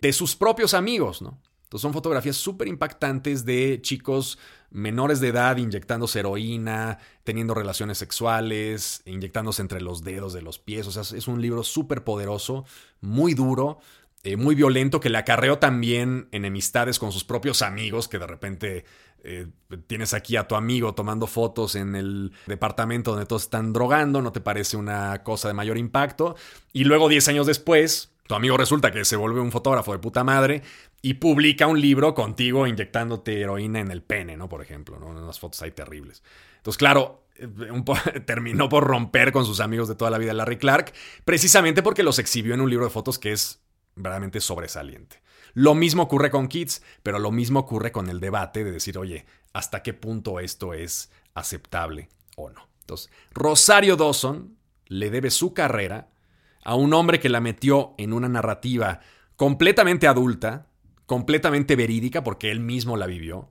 de 0.00 0.12
sus 0.12 0.34
propios 0.34 0.74
amigos, 0.74 1.22
¿no? 1.22 1.40
Entonces 1.62 1.82
son 1.82 1.92
fotografías 1.92 2.36
súper 2.36 2.68
impactantes 2.68 3.44
de 3.44 3.80
chicos 3.82 4.38
menores 4.70 5.18
de 5.18 5.28
edad 5.28 5.56
inyectándose 5.56 6.20
heroína, 6.20 6.98
teniendo 7.24 7.54
relaciones 7.54 7.98
sexuales, 7.98 9.02
inyectándose 9.04 9.62
entre 9.62 9.80
los 9.80 10.04
dedos 10.04 10.32
de 10.32 10.42
los 10.42 10.60
pies. 10.60 10.86
O 10.86 10.92
sea, 10.92 11.02
es 11.02 11.26
un 11.26 11.42
libro 11.42 11.64
súper 11.64 12.04
poderoso, 12.04 12.66
muy 13.00 13.34
duro, 13.34 13.80
eh, 14.26 14.36
muy 14.36 14.56
violento, 14.56 14.98
que 14.98 15.08
le 15.08 15.18
acarreó 15.18 15.60
también 15.60 16.26
enemistades 16.32 16.98
con 16.98 17.12
sus 17.12 17.22
propios 17.22 17.62
amigos, 17.62 18.08
que 18.08 18.18
de 18.18 18.26
repente 18.26 18.84
eh, 19.22 19.46
tienes 19.86 20.14
aquí 20.14 20.36
a 20.36 20.48
tu 20.48 20.56
amigo 20.56 20.96
tomando 20.96 21.28
fotos 21.28 21.76
en 21.76 21.94
el 21.94 22.32
departamento 22.46 23.12
donde 23.12 23.26
todos 23.26 23.44
están 23.44 23.72
drogando, 23.72 24.20
no 24.22 24.32
te 24.32 24.40
parece 24.40 24.76
una 24.76 25.22
cosa 25.22 25.46
de 25.46 25.54
mayor 25.54 25.78
impacto. 25.78 26.34
Y 26.72 26.82
luego, 26.82 27.08
10 27.08 27.28
años 27.28 27.46
después, 27.46 28.10
tu 28.26 28.34
amigo 28.34 28.56
resulta 28.56 28.90
que 28.90 29.04
se 29.04 29.14
vuelve 29.14 29.38
un 29.38 29.52
fotógrafo 29.52 29.92
de 29.92 30.00
puta 30.00 30.24
madre 30.24 30.62
y 31.02 31.14
publica 31.14 31.68
un 31.68 31.80
libro 31.80 32.12
contigo 32.12 32.66
inyectándote 32.66 33.40
heroína 33.40 33.78
en 33.78 33.92
el 33.92 34.02
pene, 34.02 34.36
¿no? 34.36 34.48
Por 34.48 34.60
ejemplo, 34.60 34.98
¿no? 34.98 35.06
Unas 35.06 35.38
fotos 35.38 35.62
ahí 35.62 35.70
terribles. 35.70 36.24
Entonces, 36.56 36.78
claro, 36.78 37.28
eh, 37.36 37.46
terminó 38.26 38.68
por 38.68 38.82
romper 38.82 39.30
con 39.30 39.44
sus 39.46 39.60
amigos 39.60 39.86
de 39.86 39.94
toda 39.94 40.10
la 40.10 40.18
vida 40.18 40.32
Larry 40.32 40.58
Clark, 40.58 40.92
precisamente 41.24 41.84
porque 41.84 42.02
los 42.02 42.18
exhibió 42.18 42.54
en 42.54 42.60
un 42.60 42.70
libro 42.70 42.86
de 42.86 42.90
fotos 42.90 43.20
que 43.20 43.30
es 43.30 43.60
verdaderamente 43.96 44.40
sobresaliente. 44.40 45.22
Lo 45.54 45.74
mismo 45.74 46.02
ocurre 46.02 46.30
con 46.30 46.48
Kids, 46.48 46.82
pero 47.02 47.18
lo 47.18 47.32
mismo 47.32 47.60
ocurre 47.60 47.90
con 47.90 48.08
el 48.08 48.20
debate 48.20 48.62
de 48.62 48.72
decir, 48.72 48.98
oye, 48.98 49.24
¿hasta 49.52 49.82
qué 49.82 49.94
punto 49.94 50.38
esto 50.38 50.74
es 50.74 51.10
aceptable 51.34 52.10
o 52.36 52.50
no? 52.50 52.68
Entonces, 52.80 53.10
Rosario 53.32 53.96
Dawson 53.96 54.56
le 54.86 55.10
debe 55.10 55.30
su 55.30 55.54
carrera 55.54 56.10
a 56.62 56.74
un 56.74 56.92
hombre 56.94 57.20
que 57.20 57.28
la 57.28 57.40
metió 57.40 57.94
en 57.96 58.12
una 58.12 58.28
narrativa 58.28 59.00
completamente 59.36 60.06
adulta, 60.06 60.68
completamente 61.06 61.74
verídica, 61.74 62.22
porque 62.22 62.50
él 62.50 62.60
mismo 62.60 62.96
la 62.96 63.06
vivió, 63.06 63.50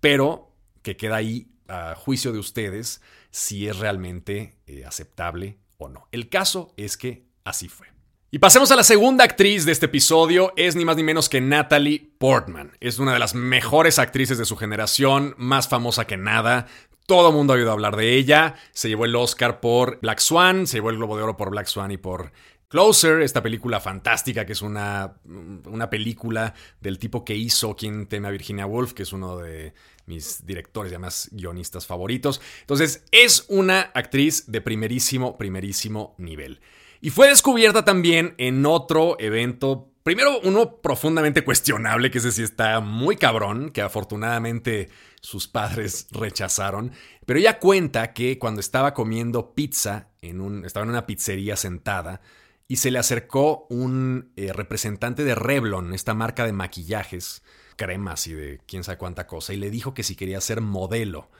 pero 0.00 0.54
que 0.82 0.96
queda 0.96 1.16
ahí 1.16 1.50
a 1.68 1.94
juicio 1.94 2.32
de 2.32 2.38
ustedes 2.38 3.02
si 3.30 3.68
es 3.68 3.78
realmente 3.78 4.56
eh, 4.66 4.84
aceptable 4.84 5.58
o 5.76 5.88
no. 5.88 6.08
El 6.10 6.28
caso 6.28 6.72
es 6.76 6.96
que 6.96 7.26
así 7.44 7.68
fue. 7.68 7.97
Y 8.30 8.40
pasemos 8.40 8.70
a 8.70 8.76
la 8.76 8.82
segunda 8.82 9.24
actriz 9.24 9.64
de 9.64 9.72
este 9.72 9.86
episodio, 9.86 10.52
es 10.54 10.76
ni 10.76 10.84
más 10.84 10.98
ni 10.98 11.02
menos 11.02 11.30
que 11.30 11.40
Natalie 11.40 12.10
Portman. 12.18 12.76
Es 12.78 12.98
una 12.98 13.14
de 13.14 13.18
las 13.18 13.34
mejores 13.34 13.98
actrices 13.98 14.36
de 14.36 14.44
su 14.44 14.54
generación, 14.54 15.34
más 15.38 15.66
famosa 15.66 16.06
que 16.06 16.18
nada. 16.18 16.66
Todo 17.06 17.32
mundo 17.32 17.54
ha 17.54 17.56
oído 17.56 17.72
hablar 17.72 17.96
de 17.96 18.16
ella. 18.16 18.56
Se 18.72 18.90
llevó 18.90 19.06
el 19.06 19.16
Oscar 19.16 19.60
por 19.60 19.98
Black 20.02 20.18
Swan, 20.18 20.66
se 20.66 20.76
llevó 20.76 20.90
el 20.90 20.98
Globo 20.98 21.16
de 21.16 21.22
Oro 21.22 21.38
por 21.38 21.48
Black 21.48 21.68
Swan 21.68 21.90
y 21.90 21.96
por 21.96 22.32
Closer, 22.68 23.22
esta 23.22 23.42
película 23.42 23.80
fantástica 23.80 24.44
que 24.44 24.52
es 24.52 24.60
una, 24.60 25.14
una 25.24 25.88
película 25.88 26.52
del 26.82 26.98
tipo 26.98 27.24
que 27.24 27.34
hizo 27.34 27.74
Quien 27.76 28.08
teme 28.08 28.28
a 28.28 28.30
Virginia 28.30 28.66
Woolf, 28.66 28.92
que 28.92 29.04
es 29.04 29.12
uno 29.14 29.38
de 29.38 29.72
mis 30.08 30.44
directores 30.44 30.90
y 30.90 30.94
además 30.94 31.28
guionistas 31.30 31.86
favoritos. 31.86 32.40
Entonces, 32.62 33.04
es 33.12 33.44
una 33.48 33.92
actriz 33.94 34.50
de 34.50 34.60
primerísimo, 34.60 35.38
primerísimo 35.38 36.16
nivel. 36.18 36.60
Y 37.00 37.10
fue 37.10 37.28
descubierta 37.28 37.84
también 37.84 38.34
en 38.38 38.66
otro 38.66 39.16
evento 39.20 39.92
Primero, 40.08 40.40
uno 40.42 40.80
profundamente 40.80 41.44
cuestionable, 41.44 42.10
que 42.10 42.16
ese 42.16 42.32
sí 42.32 42.42
está 42.42 42.80
muy 42.80 43.16
cabrón, 43.16 43.68
que 43.68 43.82
afortunadamente 43.82 44.88
sus 45.20 45.48
padres 45.48 46.06
rechazaron. 46.10 46.92
Pero 47.26 47.38
ella 47.38 47.58
cuenta 47.58 48.14
que 48.14 48.38
cuando 48.38 48.62
estaba 48.62 48.94
comiendo 48.94 49.52
pizza, 49.54 50.08
en 50.22 50.40
un, 50.40 50.64
estaba 50.64 50.84
en 50.84 50.90
una 50.90 51.04
pizzería 51.04 51.56
sentada, 51.56 52.22
y 52.66 52.76
se 52.76 52.90
le 52.90 52.98
acercó 52.98 53.66
un 53.68 54.32
eh, 54.36 54.50
representante 54.54 55.24
de 55.24 55.34
Revlon, 55.34 55.92
esta 55.92 56.14
marca 56.14 56.46
de 56.46 56.54
maquillajes, 56.54 57.42
cremas 57.78 58.26
y 58.26 58.34
de 58.34 58.60
quién 58.66 58.84
sabe 58.84 58.98
cuánta 58.98 59.26
cosa, 59.26 59.54
y 59.54 59.56
le 59.56 59.70
dijo 59.70 59.94
que 59.94 60.02
si 60.02 60.14
quería 60.14 60.42
ser 60.42 60.60
modelo. 60.60 61.30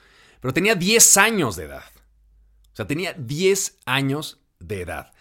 Pero 0.41 0.51
tenía 0.51 0.73
10 0.73 1.17
años 1.17 1.55
de 1.55 1.65
edad. 1.65 1.83
O 2.73 2.75
sea, 2.75 2.87
tenía 2.87 3.13
10 3.13 3.77
años 3.85 4.39
de 4.59 4.81
edad. 4.81 5.11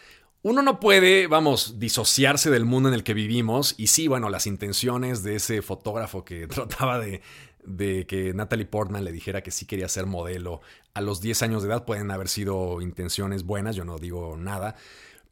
Uno 0.41 0.63
no 0.63 0.81
puede, 0.81 1.27
vamos, 1.27 1.79
disociarse 1.79 2.49
del 2.49 2.65
mundo 2.65 2.89
en 2.89 2.95
el 2.95 3.05
que 3.05 3.13
vivimos. 3.13 3.75
Y 3.77 3.89
sí, 3.89 4.09
bueno, 4.09 4.31
las 4.31 4.47
intenciones 4.47 5.23
de 5.23 5.35
ese 5.35 5.61
fotógrafo 5.61 6.25
que 6.25 6.47
trataba 6.49 6.99
de, 6.99 7.21
de 7.65 8.07
que 8.07 8.33
Natalie 8.33 8.65
Portman 8.65 9.05
le 9.05 9.13
dijera 9.13 9.43
que 9.43 9.51
sí 9.51 9.67
quería 9.67 9.89
ser 9.89 10.07
modelo 10.07 10.63
a 10.99 11.01
los 11.01 11.21
10 11.21 11.43
años 11.43 11.63
de 11.63 11.69
edad 11.69 11.85
pueden 11.85 12.11
haber 12.11 12.29
sido 12.29 12.81
intenciones 12.81 13.45
buenas, 13.45 13.77
yo 13.77 13.85
no 13.85 13.99
digo 13.99 14.37
nada. 14.37 14.75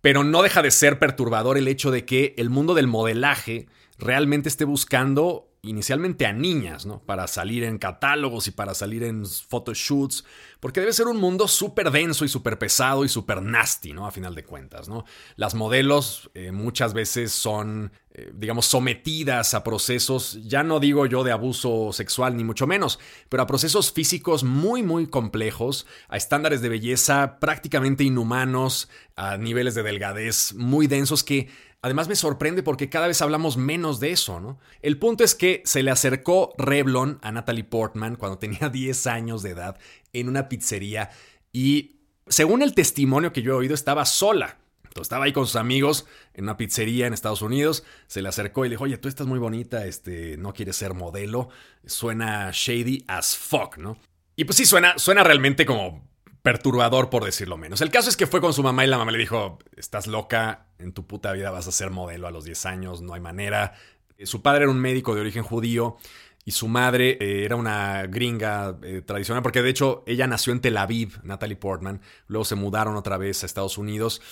Pero 0.00 0.22
no 0.22 0.42
deja 0.42 0.62
de 0.62 0.70
ser 0.70 1.00
perturbador 1.00 1.58
el 1.58 1.66
hecho 1.66 1.90
de 1.90 2.04
que 2.04 2.34
el 2.38 2.50
mundo 2.50 2.72
del 2.74 2.86
modelaje 2.86 3.66
realmente 3.98 4.48
esté 4.48 4.64
buscando 4.64 5.48
inicialmente 5.66 6.26
a 6.26 6.32
niñas, 6.32 6.87
¿no? 6.87 7.00
Para 7.00 7.26
salir 7.26 7.64
en 7.64 7.78
catálogos 7.78 8.49
y 8.49 8.52
para 8.52 8.75
salir 8.75 9.02
en 9.02 9.25
photoshoots, 9.26 10.25
porque 10.61 10.80
debe 10.80 10.92
ser 10.92 11.06
un 11.06 11.18
mundo 11.18 11.49
súper 11.49 11.90
denso 11.90 12.25
y 12.25 12.28
súper 12.28 12.58
pesado 12.58 13.04
y 13.04 13.08
súper 13.08 13.42
nasty, 13.42 13.92
¿no? 13.92 14.06
A 14.06 14.11
final 14.11 14.35
de 14.35 14.44
cuentas, 14.44 14.88
¿no? 14.88 15.04
Las 15.37 15.54
modelos 15.54 16.30
eh, 16.35 16.52
muchas 16.52 16.94
veces 16.94 17.32
son, 17.32 17.92
eh, 18.14 18.32
digamos, 18.35 18.66
sometidas 18.66 19.54
a 19.54 19.62
procesos, 19.62 20.38
ya 20.44 20.62
no 20.62 20.80
digo 20.80 21.06
yo 21.06 21.25
de 21.25 21.32
abuso 21.32 21.92
sexual 21.92 22.37
ni 22.37 22.44
mucho 22.44 22.66
menos, 22.66 22.99
pero 23.28 23.42
a 23.42 23.46
procesos 23.46 23.92
físicos 23.92 24.44
muy, 24.44 24.82
muy 24.82 25.06
complejos, 25.06 25.87
a 26.08 26.16
estándares 26.16 26.62
de 26.62 26.68
belleza 26.68 27.38
prácticamente 27.38 28.04
inhumanos, 28.04 28.88
a 29.16 29.37
niveles 29.37 29.75
de 29.75 29.82
delgadez 29.82 30.54
muy 30.54 30.87
densos 30.87 31.25
que 31.25 31.49
Además 31.86 32.08
me 32.08 32.16
sorprende 32.16 32.64
porque 32.64 32.88
cada 32.88 33.06
vez 33.06 33.22
hablamos 33.22 33.56
menos 33.56 34.00
de 34.00 34.10
eso, 34.10 34.40
¿no? 34.40 34.58
El 34.82 34.98
punto 34.98 35.22
es 35.22 35.36
que 35.36 35.62
se 35.64 35.84
le 35.84 35.92
acercó 35.92 36.52
Revlon 36.58 37.20
a 37.22 37.30
Natalie 37.30 37.62
Portman 37.62 38.16
cuando 38.16 38.38
tenía 38.38 38.68
10 38.72 39.06
años 39.06 39.44
de 39.44 39.50
edad 39.50 39.78
en 40.12 40.28
una 40.28 40.48
pizzería 40.48 41.10
y 41.52 42.00
según 42.26 42.62
el 42.62 42.74
testimonio 42.74 43.32
que 43.32 43.40
yo 43.40 43.52
he 43.52 43.56
oído 43.58 43.76
estaba 43.76 44.04
sola. 44.04 44.58
Entonces, 44.82 45.02
estaba 45.02 45.26
ahí 45.26 45.32
con 45.32 45.46
sus 45.46 45.54
amigos 45.54 46.06
en 46.34 46.42
una 46.42 46.56
pizzería 46.56 47.06
en 47.06 47.14
Estados 47.14 47.40
Unidos, 47.40 47.84
se 48.08 48.20
le 48.20 48.30
acercó 48.30 48.64
y 48.64 48.68
le 48.68 48.72
dijo, 48.72 48.82
oye, 48.82 48.98
tú 48.98 49.06
estás 49.06 49.28
muy 49.28 49.38
bonita, 49.38 49.86
este, 49.86 50.36
no 50.38 50.54
quieres 50.54 50.74
ser 50.74 50.92
modelo, 50.92 51.50
suena 51.84 52.50
shady 52.52 53.04
as 53.06 53.36
fuck, 53.36 53.78
¿no? 53.78 53.96
Y 54.34 54.44
pues 54.44 54.56
sí, 54.56 54.66
suena, 54.66 54.98
suena 54.98 55.22
realmente 55.22 55.64
como 55.64 56.04
perturbador, 56.46 57.10
por 57.10 57.24
decirlo 57.24 57.56
menos. 57.56 57.80
El 57.80 57.90
caso 57.90 58.08
es 58.08 58.16
que 58.16 58.28
fue 58.28 58.40
con 58.40 58.52
su 58.52 58.62
mamá 58.62 58.84
y 58.84 58.86
la 58.86 58.98
mamá 58.98 59.10
le 59.10 59.18
dijo, 59.18 59.58
estás 59.76 60.06
loca, 60.06 60.68
en 60.78 60.92
tu 60.92 61.04
puta 61.04 61.32
vida 61.32 61.50
vas 61.50 61.66
a 61.66 61.72
ser 61.72 61.90
modelo 61.90 62.28
a 62.28 62.30
los 62.30 62.44
10 62.44 62.66
años, 62.66 63.02
no 63.02 63.14
hay 63.14 63.20
manera. 63.20 63.74
Eh, 64.16 64.26
su 64.26 64.42
padre 64.42 64.62
era 64.62 64.70
un 64.70 64.78
médico 64.78 65.16
de 65.16 65.22
origen 65.22 65.42
judío 65.42 65.96
y 66.44 66.52
su 66.52 66.68
madre 66.68 67.18
eh, 67.20 67.44
era 67.44 67.56
una 67.56 68.06
gringa 68.06 68.78
eh, 68.84 69.02
tradicional, 69.04 69.42
porque 69.42 69.60
de 69.60 69.70
hecho 69.70 70.04
ella 70.06 70.28
nació 70.28 70.52
en 70.52 70.60
Tel 70.60 70.76
Aviv, 70.76 71.18
Natalie 71.24 71.56
Portman, 71.56 72.00
luego 72.28 72.44
se 72.44 72.54
mudaron 72.54 72.94
otra 72.94 73.16
vez 73.16 73.42
a 73.42 73.46
Estados 73.46 73.76
Unidos. 73.76 74.22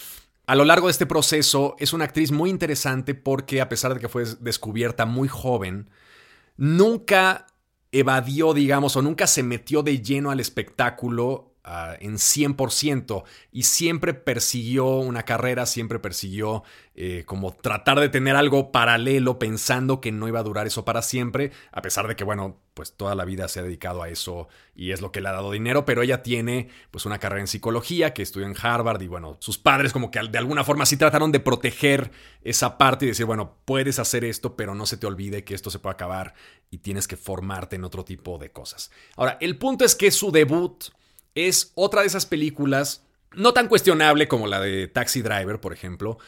A 0.46 0.54
lo 0.54 0.64
largo 0.64 0.86
de 0.86 0.92
este 0.92 1.06
proceso 1.06 1.74
es 1.80 1.92
una 1.92 2.04
actriz 2.04 2.30
muy 2.30 2.48
interesante 2.48 3.16
porque 3.16 3.60
a 3.60 3.68
pesar 3.68 3.92
de 3.92 3.98
que 3.98 4.08
fue 4.08 4.24
descubierta 4.38 5.04
muy 5.04 5.26
joven, 5.26 5.90
nunca 6.56 7.48
evadió, 7.90 8.54
digamos, 8.54 8.94
o 8.94 9.02
nunca 9.02 9.26
se 9.26 9.42
metió 9.42 9.82
de 9.82 10.00
lleno 10.00 10.30
al 10.30 10.38
espectáculo 10.38 11.53
Ah, 11.66 11.96
en 11.98 12.18
100% 12.18 13.24
y 13.50 13.62
siempre 13.62 14.12
persiguió 14.12 14.84
una 14.98 15.22
carrera, 15.22 15.64
siempre 15.64 15.98
persiguió 15.98 16.62
eh, 16.94 17.22
como 17.24 17.54
tratar 17.54 18.00
de 18.00 18.10
tener 18.10 18.36
algo 18.36 18.70
paralelo 18.70 19.38
pensando 19.38 19.98
que 19.98 20.12
no 20.12 20.28
iba 20.28 20.40
a 20.40 20.42
durar 20.42 20.66
eso 20.66 20.84
para 20.84 21.00
siempre, 21.00 21.52
a 21.72 21.80
pesar 21.80 22.06
de 22.06 22.16
que, 22.16 22.24
bueno, 22.24 22.58
pues 22.74 22.92
toda 22.92 23.14
la 23.14 23.24
vida 23.24 23.48
se 23.48 23.60
ha 23.60 23.62
dedicado 23.62 24.02
a 24.02 24.10
eso 24.10 24.46
y 24.74 24.90
es 24.90 25.00
lo 25.00 25.10
que 25.10 25.22
le 25.22 25.30
ha 25.30 25.32
dado 25.32 25.52
dinero, 25.52 25.86
pero 25.86 26.02
ella 26.02 26.22
tiene 26.22 26.68
pues 26.90 27.06
una 27.06 27.18
carrera 27.18 27.40
en 27.40 27.46
psicología 27.46 28.12
que 28.12 28.20
estudió 28.20 28.46
en 28.46 28.56
Harvard 28.60 29.00
y 29.00 29.06
bueno, 29.06 29.38
sus 29.40 29.56
padres 29.56 29.94
como 29.94 30.10
que 30.10 30.20
de 30.20 30.36
alguna 30.36 30.64
forma 30.64 30.84
sí 30.84 30.98
trataron 30.98 31.32
de 31.32 31.40
proteger 31.40 32.10
esa 32.42 32.76
parte 32.76 33.06
y 33.06 33.08
decir, 33.08 33.24
bueno, 33.24 33.56
puedes 33.64 33.98
hacer 33.98 34.22
esto, 34.22 34.54
pero 34.54 34.74
no 34.74 34.84
se 34.84 34.98
te 34.98 35.06
olvide 35.06 35.44
que 35.44 35.54
esto 35.54 35.70
se 35.70 35.78
puede 35.78 35.94
acabar 35.94 36.34
y 36.70 36.76
tienes 36.76 37.08
que 37.08 37.16
formarte 37.16 37.76
en 37.76 37.84
otro 37.84 38.04
tipo 38.04 38.36
de 38.36 38.50
cosas. 38.50 38.90
Ahora, 39.16 39.38
el 39.40 39.56
punto 39.56 39.86
es 39.86 39.94
que 39.94 40.10
su 40.10 40.30
debut 40.30 40.90
es 41.34 41.72
otra 41.74 42.02
de 42.02 42.06
esas 42.06 42.26
películas, 42.26 43.02
no 43.34 43.52
tan 43.52 43.68
cuestionable 43.68 44.28
como 44.28 44.46
la 44.46 44.60
de 44.60 44.88
Taxi 44.88 45.22
Driver, 45.22 45.60
por 45.60 45.72
ejemplo, 45.72 46.18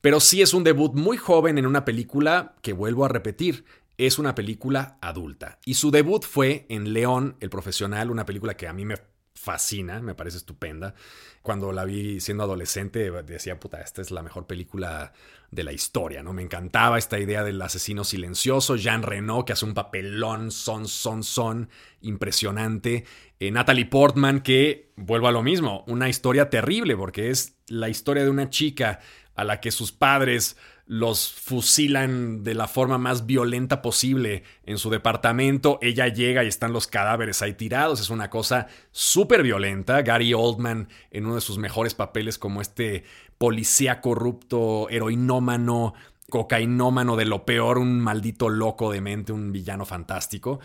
pero 0.00 0.20
sí 0.20 0.42
es 0.42 0.54
un 0.54 0.64
debut 0.64 0.94
muy 0.94 1.16
joven 1.16 1.58
en 1.58 1.66
una 1.66 1.84
película 1.84 2.54
que 2.62 2.72
vuelvo 2.72 3.04
a 3.04 3.08
repetir, 3.08 3.64
es 3.98 4.18
una 4.18 4.34
película 4.34 4.96
adulta. 5.02 5.58
Y 5.64 5.74
su 5.74 5.90
debut 5.90 6.24
fue 6.24 6.64
en 6.70 6.94
León, 6.94 7.36
el 7.40 7.50
profesional, 7.50 8.10
una 8.10 8.24
película 8.24 8.56
que 8.56 8.66
a 8.66 8.72
mí 8.72 8.84
me 8.84 8.96
fascina, 9.40 10.00
me 10.00 10.14
parece 10.14 10.36
estupenda. 10.36 10.94
Cuando 11.42 11.72
la 11.72 11.86
vi 11.86 12.20
siendo 12.20 12.44
adolescente 12.44 13.10
decía, 13.22 13.58
puta, 13.58 13.80
esta 13.80 14.02
es 14.02 14.10
la 14.10 14.22
mejor 14.22 14.46
película 14.46 15.12
de 15.50 15.64
la 15.64 15.72
historia, 15.72 16.22
¿no? 16.22 16.34
Me 16.34 16.42
encantaba 16.42 16.98
esta 16.98 17.18
idea 17.18 17.42
del 17.42 17.60
asesino 17.62 18.04
silencioso, 18.04 18.76
Jean 18.76 19.02
Reno, 19.02 19.44
que 19.44 19.54
hace 19.54 19.64
un 19.64 19.72
papelón, 19.72 20.50
son, 20.50 20.86
son, 20.86 21.22
son, 21.22 21.70
impresionante. 22.02 23.04
Eh, 23.40 23.50
Natalie 23.50 23.86
Portman, 23.86 24.42
que, 24.42 24.92
vuelvo 24.96 25.28
a 25.28 25.32
lo 25.32 25.42
mismo, 25.42 25.84
una 25.86 26.08
historia 26.08 26.50
terrible, 26.50 26.94
porque 26.96 27.30
es 27.30 27.56
la 27.66 27.88
historia 27.88 28.22
de 28.22 28.30
una 28.30 28.50
chica 28.50 29.00
a 29.34 29.44
la 29.44 29.60
que 29.60 29.70
sus 29.70 29.90
padres 29.90 30.58
los 30.90 31.30
fusilan 31.30 32.42
de 32.42 32.52
la 32.52 32.66
forma 32.66 32.98
más 32.98 33.24
violenta 33.24 33.80
posible 33.80 34.42
en 34.64 34.76
su 34.76 34.90
departamento. 34.90 35.78
Ella 35.82 36.08
llega 36.08 36.42
y 36.42 36.48
están 36.48 36.72
los 36.72 36.88
cadáveres 36.88 37.42
ahí 37.42 37.52
tirados. 37.52 38.00
Es 38.00 38.10
una 38.10 38.28
cosa 38.28 38.66
súper 38.90 39.44
violenta. 39.44 40.02
Gary 40.02 40.34
Oldman 40.34 40.88
en 41.12 41.26
uno 41.26 41.36
de 41.36 41.42
sus 41.42 41.58
mejores 41.58 41.94
papeles 41.94 42.38
como 42.38 42.60
este 42.60 43.04
policía 43.38 44.00
corrupto, 44.00 44.88
heroinómano, 44.90 45.94
cocainómano 46.28 47.14
de 47.14 47.24
lo 47.24 47.44
peor, 47.44 47.78
un 47.78 48.00
maldito 48.00 48.48
loco 48.48 48.90
de 48.90 49.00
mente, 49.00 49.30
un 49.30 49.52
villano 49.52 49.86
fantástico. 49.86 50.58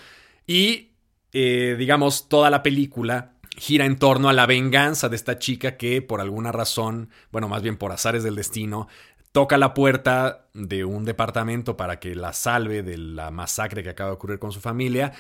Y, 0.48 0.94
eh, 1.34 1.76
digamos, 1.78 2.30
toda 2.30 2.50
la 2.50 2.64
película 2.64 3.36
gira 3.58 3.86
en 3.86 3.98
torno 3.98 4.30
a 4.30 4.34
la 4.34 4.46
venganza 4.46 5.08
de 5.08 5.16
esta 5.16 5.40
chica 5.40 5.78
que 5.78 6.02
por 6.02 6.20
alguna 6.20 6.52
razón, 6.52 7.10
bueno, 7.32 7.48
más 7.48 7.62
bien 7.62 7.78
por 7.78 7.92
azares 7.92 8.24
del 8.24 8.36
destino, 8.36 8.88
toca 9.36 9.58
la 9.58 9.74
puerta 9.74 10.48
de 10.54 10.86
un 10.86 11.04
departamento 11.04 11.76
para 11.76 12.00
que 12.00 12.16
la 12.16 12.32
salve 12.32 12.84
de 12.84 12.98
la 12.98 13.32
masacre 13.32 13.84
que 13.84 13.90
acaba 13.90 14.12
de 14.12 14.16
ocurrir 14.16 14.40
con 14.40 14.54
su 14.54 14.62
familia. 14.62 15.12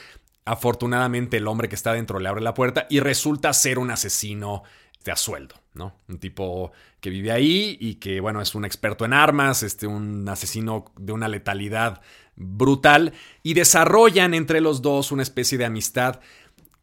Afortunadamente 0.45 1.36
el 1.36 1.48
hombre 1.50 1.67
que 1.67 1.75
está 1.75 1.91
dentro 1.91 2.22
le 2.22 2.29
abre 2.29 2.41
la 2.41 2.53
puerta 2.53 2.88
y 2.89 3.01
resulta 3.01 3.51
ser 3.51 3.77
un 3.77 3.91
asesino 3.91 4.63
de 5.03 5.12
a 5.12 5.17
sueldo, 5.17 5.55
¿no? 5.74 5.98
Un 6.07 6.17
tipo 6.19 6.72
que 7.01 7.10
vive 7.10 7.34
ahí 7.34 7.77
y 7.77 7.95
que, 7.95 8.22
bueno, 8.22 8.39
es 8.39 8.55
un 8.55 8.63
experto 8.63 9.03
en 9.03 9.12
armas, 9.12 9.63
este, 9.63 9.86
un 9.86 10.29
asesino 10.29 10.86
de 10.98 11.12
una 11.12 11.27
letalidad 11.27 12.01
brutal 12.38 13.12
y 13.43 13.53
desarrollan 13.53 14.34
entre 14.34 14.62
los 14.62 14.81
dos 14.81 15.12
una 15.12 15.24
especie 15.24 15.57
de 15.57 15.65
amistad 15.65 16.22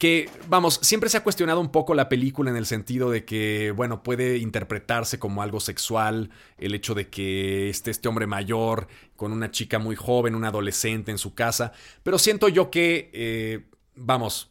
que, 0.03 0.29
vamos, 0.49 0.81
siempre 0.83 1.09
se 1.09 1.19
ha 1.19 1.23
cuestionado 1.23 1.61
un 1.61 1.71
poco 1.71 1.95
la 1.95 2.09
película 2.09 2.51
en 2.51 2.57
el 2.57 2.67
sentido 2.67 3.09
de 3.09 3.25
que, 3.25 3.71
bueno, 3.71 4.03
puede 4.03 4.39
interpretarse 4.39 5.21
como 5.21 5.45
algo 5.45 5.61
sexual, 5.61 6.31
el 6.59 6.75
hecho 6.75 6.95
de 6.95 7.09
que 7.09 7.71
esté 7.71 7.93
este 7.93 8.09
hombre 8.09 8.27
mayor 8.27 8.89
con 9.15 9.31
una 9.31 9.53
chica 9.53 9.79
muy 9.79 9.95
joven, 9.95 10.35
un 10.35 10.45
adolescente 10.45 11.13
en 11.13 11.19
su 11.19 11.37
casa, 11.37 11.73
pero 12.03 12.19
siento 12.19 12.49
yo 12.49 12.69
que, 12.69 13.13
eh, 13.13 13.71
vamos, 13.95 14.51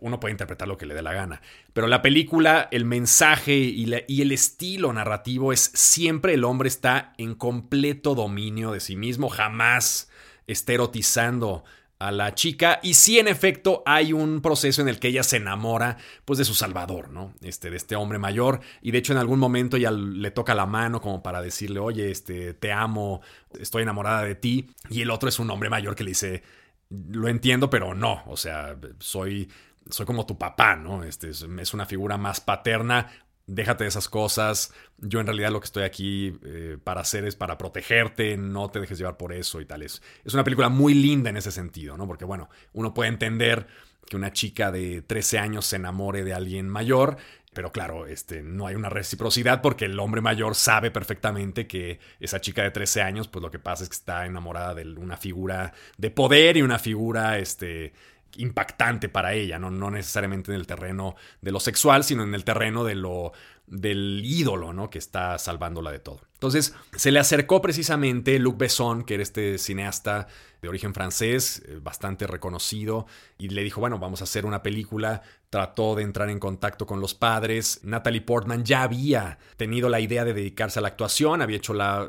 uno 0.00 0.20
puede 0.20 0.34
interpretar 0.34 0.68
lo 0.68 0.76
que 0.76 0.86
le 0.86 0.94
dé 0.94 1.02
la 1.02 1.14
gana, 1.14 1.42
pero 1.72 1.88
la 1.88 2.00
película, 2.00 2.68
el 2.70 2.84
mensaje 2.84 3.56
y, 3.56 3.92
y, 4.06 4.22
el 4.22 4.30
estilo 4.30 4.92
narrativo 4.92 5.52
es 5.52 5.72
siempre 5.74 6.34
el 6.34 6.44
hombre 6.44 6.68
está 6.68 7.12
en 7.18 7.34
completo 7.34 8.14
dominio 8.14 8.70
de 8.70 8.78
sí 8.78 8.94
mismo, 8.94 9.28
jamás 9.30 10.08
está 10.46 10.74
erotizando 10.74 11.64
a 12.02 12.10
la 12.10 12.34
chica 12.34 12.80
y 12.82 12.94
sí 12.94 13.18
en 13.18 13.28
efecto 13.28 13.82
hay 13.86 14.12
un 14.12 14.40
proceso 14.40 14.82
en 14.82 14.88
el 14.88 14.98
que 14.98 15.08
ella 15.08 15.22
se 15.22 15.36
enamora 15.36 15.98
pues 16.24 16.38
de 16.38 16.44
su 16.44 16.54
salvador, 16.54 17.10
¿no? 17.10 17.32
Este 17.42 17.70
de 17.70 17.76
este 17.76 17.94
hombre 17.94 18.18
mayor 18.18 18.60
y 18.80 18.90
de 18.90 18.98
hecho 18.98 19.12
en 19.12 19.18
algún 19.18 19.38
momento 19.38 19.76
ya 19.76 19.92
le 19.92 20.30
toca 20.32 20.54
la 20.54 20.66
mano 20.66 21.00
como 21.00 21.22
para 21.22 21.40
decirle, 21.40 21.78
"Oye, 21.78 22.10
este 22.10 22.54
te 22.54 22.72
amo, 22.72 23.20
estoy 23.58 23.84
enamorada 23.84 24.22
de 24.22 24.34
ti." 24.34 24.70
Y 24.90 25.02
el 25.02 25.10
otro 25.10 25.28
es 25.28 25.38
un 25.38 25.50
hombre 25.50 25.70
mayor 25.70 25.94
que 25.94 26.02
le 26.04 26.10
dice, 26.10 26.42
"Lo 26.90 27.28
entiendo, 27.28 27.70
pero 27.70 27.94
no, 27.94 28.22
o 28.26 28.36
sea, 28.36 28.76
soy 28.98 29.48
soy 29.90 30.06
como 30.06 30.26
tu 30.26 30.38
papá, 30.38 30.76
¿no? 30.76 31.04
Este 31.04 31.30
es 31.30 31.74
una 31.74 31.86
figura 31.86 32.16
más 32.16 32.40
paterna, 32.40 33.10
déjate 33.46 33.84
de 33.84 33.88
esas 33.88 34.08
cosas, 34.08 34.72
yo 34.98 35.20
en 35.20 35.26
realidad 35.26 35.50
lo 35.50 35.60
que 35.60 35.66
estoy 35.66 35.84
aquí 35.84 36.38
eh, 36.44 36.78
para 36.82 37.00
hacer 37.00 37.24
es 37.24 37.36
para 37.36 37.58
protegerte, 37.58 38.36
no 38.36 38.70
te 38.70 38.80
dejes 38.80 38.98
llevar 38.98 39.16
por 39.16 39.32
eso 39.32 39.60
y 39.60 39.66
tal. 39.66 39.82
Es, 39.82 40.02
es 40.24 40.34
una 40.34 40.44
película 40.44 40.68
muy 40.68 40.94
linda 40.94 41.30
en 41.30 41.36
ese 41.36 41.50
sentido, 41.50 41.96
¿no? 41.96 42.06
Porque 42.06 42.24
bueno, 42.24 42.48
uno 42.72 42.94
puede 42.94 43.10
entender 43.10 43.66
que 44.08 44.16
una 44.16 44.32
chica 44.32 44.70
de 44.70 45.02
13 45.02 45.38
años 45.38 45.66
se 45.66 45.76
enamore 45.76 46.24
de 46.24 46.34
alguien 46.34 46.68
mayor, 46.68 47.16
pero 47.54 47.70
claro, 47.70 48.06
este, 48.06 48.42
no 48.42 48.66
hay 48.66 48.74
una 48.74 48.88
reciprocidad 48.88 49.60
porque 49.60 49.84
el 49.84 49.98
hombre 49.98 50.20
mayor 50.20 50.54
sabe 50.54 50.90
perfectamente 50.90 51.66
que 51.66 52.00
esa 52.18 52.40
chica 52.40 52.62
de 52.62 52.70
13 52.70 53.02
años, 53.02 53.28
pues 53.28 53.42
lo 53.42 53.50
que 53.50 53.58
pasa 53.58 53.82
es 53.82 53.90
que 53.90 53.96
está 53.96 54.24
enamorada 54.24 54.74
de 54.74 54.88
una 54.98 55.16
figura 55.16 55.72
de 55.98 56.10
poder 56.10 56.56
y 56.56 56.62
una 56.62 56.78
figura, 56.78 57.38
este, 57.38 57.92
impactante 58.36 59.08
para 59.08 59.34
ella, 59.34 59.58
¿no? 59.58 59.70
no 59.70 59.90
necesariamente 59.90 60.50
en 60.52 60.56
el 60.58 60.66
terreno 60.66 61.16
de 61.40 61.52
lo 61.52 61.60
sexual, 61.60 62.04
sino 62.04 62.22
en 62.22 62.34
el 62.34 62.44
terreno 62.44 62.84
de 62.84 62.94
lo 62.94 63.32
del 63.66 64.20
ídolo, 64.24 64.72
¿no? 64.72 64.90
Que 64.90 64.98
está 64.98 65.38
salvándola 65.38 65.90
de 65.90 65.98
todo. 65.98 66.20
Entonces, 66.34 66.74
se 66.94 67.10
le 67.10 67.20
acercó 67.20 67.62
precisamente 67.62 68.38
Luc 68.38 68.58
Besson, 68.58 69.04
que 69.04 69.14
era 69.14 69.22
este 69.22 69.56
cineasta 69.56 70.26
de 70.60 70.68
origen 70.68 70.92
francés, 70.92 71.62
eh, 71.66 71.78
bastante 71.80 72.26
reconocido, 72.26 73.06
y 73.38 73.48
le 73.48 73.62
dijo, 73.62 73.80
bueno, 73.80 73.98
vamos 73.98 74.20
a 74.20 74.24
hacer 74.24 74.44
una 74.44 74.62
película. 74.62 75.22
Trató 75.48 75.94
de 75.94 76.02
entrar 76.02 76.28
en 76.28 76.38
contacto 76.38 76.86
con 76.86 77.00
los 77.00 77.14
padres. 77.14 77.80
Natalie 77.82 78.20
Portman 78.20 78.64
ya 78.64 78.82
había 78.82 79.38
tenido 79.56 79.88
la 79.88 80.00
idea 80.00 80.24
de 80.24 80.34
dedicarse 80.34 80.78
a 80.78 80.82
la 80.82 80.88
actuación, 80.88 81.40
había 81.40 81.56
hecho 81.56 81.72
la, 81.72 82.08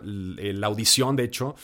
audición, 0.64 1.16
de 1.16 1.24
hecho, 1.24 1.56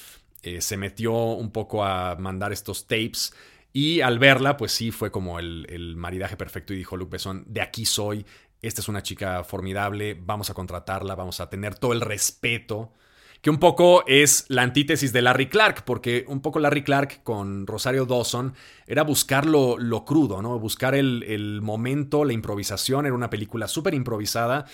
eh, 0.44 0.62
se 0.62 0.78
metió 0.78 1.14
un 1.14 1.52
poco 1.52 1.84
a 1.84 2.16
mandar 2.16 2.54
estos 2.54 2.88
tapes 2.88 3.34
y 3.72 4.02
al 4.02 4.20
verla, 4.20 4.58
pues 4.58 4.72
sí, 4.72 4.92
fue 4.92 5.12
como 5.12 5.40
el, 5.40 5.94
maridaje 5.96 6.38
perfecto 6.38 6.74
y 6.74 6.78
dijo 6.78 6.98
Luke 6.98 7.12
Besson, 7.12 7.44
de 7.48 7.62
aquí 7.62 7.86
soy, 7.86 8.26
esta 8.62 8.82
es 8.82 8.88
una 8.88 9.04
chica 9.04 9.44
formidable, 9.44 10.18
vamos 10.20 10.50
a 10.50 10.54
contratarla, 10.54 11.16
vamos 11.16 11.40
a 11.40 11.50
tener 11.50 11.76
todo 11.76 11.94
el 11.94 12.02
respeto. 12.02 12.94
Que 13.42 13.50
un 13.50 13.58
poco 13.58 14.04
es 14.06 14.44
la 14.50 14.64
antítesis 14.64 15.14
de 15.14 15.22
Larry 15.22 15.48
Clark, 15.48 15.86
porque 15.86 16.26
un 16.28 16.42
poco 16.42 16.60
Larry 16.60 16.84
Clark 16.84 17.24
con 17.24 17.68
Rosario 17.68 18.06
Dawson 18.06 18.54
era 18.86 19.04
buscar 19.04 19.46
lo, 19.46 19.78
crudo, 20.06 20.42
¿no? 20.42 20.60
Buscar 20.60 20.94
el, 20.94 21.24
el, 21.24 21.62
momento, 21.62 22.26
la 22.26 22.34
improvisación. 22.34 23.06
Era 23.06 23.16
una 23.16 23.30
película 23.30 23.70
súper 23.70 23.94
improvisada. 23.94 24.66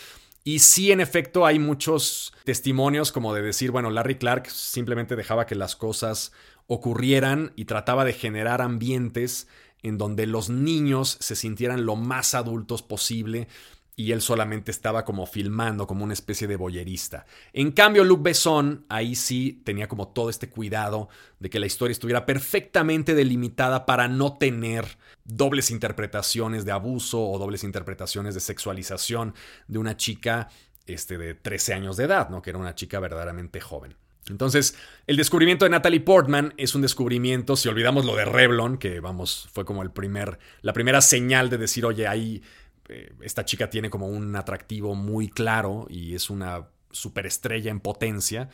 Y 0.44 0.60
sí, 0.60 0.92
en 0.92 1.00
efecto, 1.00 1.46
hay 1.46 1.60
muchos 1.60 2.34
testimonios 2.44 3.12
como 3.12 3.36
de 3.36 3.44
decir, 3.44 3.70
bueno, 3.70 3.92
Larry 3.92 4.16
Clark 4.16 4.50
simplemente 4.50 5.16
dejaba 5.16 5.46
que 5.46 5.54
las 5.54 5.76
cosas 5.76 6.32
ocurrieran 6.68 7.54
y 7.56 7.66
trataba 7.66 8.06
de 8.06 8.14
generar 8.14 8.62
ambientes 8.62 9.48
en 9.84 9.98
donde 9.98 10.26
los 10.26 10.50
niños 10.50 11.18
se 11.20 11.36
sintieran 11.36 11.86
lo 11.86 11.96
más 11.96 12.34
adultos 12.34 12.82
posible 12.82 13.48
y 13.96 14.12
él 14.12 14.22
solamente 14.22 14.72
estaba 14.72 15.06
como 15.06 15.26
filmando 15.26 15.88
como 15.88 16.04
una 16.04 16.14
especie 16.14 16.48
de 16.48 16.58
boyerista. 16.58 17.26
En 17.54 17.72
cambio, 17.72 18.04
Luc 18.04 18.22
Besson 18.24 18.86
ahí 18.90 19.16
sí 19.16 19.62
tenía 19.64 19.88
como 19.88 20.10
todo 20.10 20.30
este 20.30 20.50
cuidado 20.50 21.08
de 21.40 21.50
que 21.50 21.60
la 21.60 21.66
historia 21.66 21.94
estuviera 21.94 22.26
perfectamente 22.26 23.16
delimitada 23.16 23.86
para 23.86 24.08
no 24.08 24.38
tener 24.38 24.98
dobles 25.24 25.72
interpretaciones 25.72 26.66
de 26.66 26.72
abuso 26.72 27.26
o 27.26 27.40
dobles 27.40 27.64
interpretaciones 27.64 28.34
de 28.34 28.42
sexualización 28.42 29.34
de 29.68 29.80
una 29.80 29.96
chica 29.96 30.50
este, 30.88 31.18
de 31.18 31.34
13 31.34 31.74
años 31.74 31.98
de 31.98 32.04
edad, 32.04 32.30
¿no? 32.30 32.42
que 32.42 32.50
era 32.50 32.60
una 32.60 32.76
chica 32.76 33.00
verdaderamente 33.00 33.62
joven. 33.62 33.96
Entonces, 34.30 34.76
el 35.06 35.18
descubrimiento 35.18 35.66
de 35.66 35.70
Natalie 35.70 36.00
Portman 36.00 36.54
es 36.58 36.74
un 36.74 36.82
descubrimiento, 36.82 37.56
si 37.56 37.70
olvidamos 37.70 38.06
lo 38.06 38.16
de 38.16 38.26
Revlon, 38.26 38.78
que 38.78 39.00
vamos, 39.00 39.48
fue 39.54 39.66
como 39.66 39.84
el 39.84 39.92
primer, 39.92 40.40
la 40.62 40.74
primera 40.74 41.02
señal 41.02 41.50
de 41.50 41.60
decir, 41.60 41.86
oye, 41.86 42.08
ahí 42.08 42.42
eh, 42.90 43.14
esta 43.22 43.46
chica 43.46 43.70
tiene 43.70 43.90
como 43.90 44.08
un 44.08 44.36
atractivo 44.36 44.96
muy 44.96 45.30
claro 45.30 45.86
y 45.90 46.16
es 46.16 46.30
una 46.30 46.68
superestrella 46.92 47.70
en 47.70 47.80
potencia. 47.80 48.50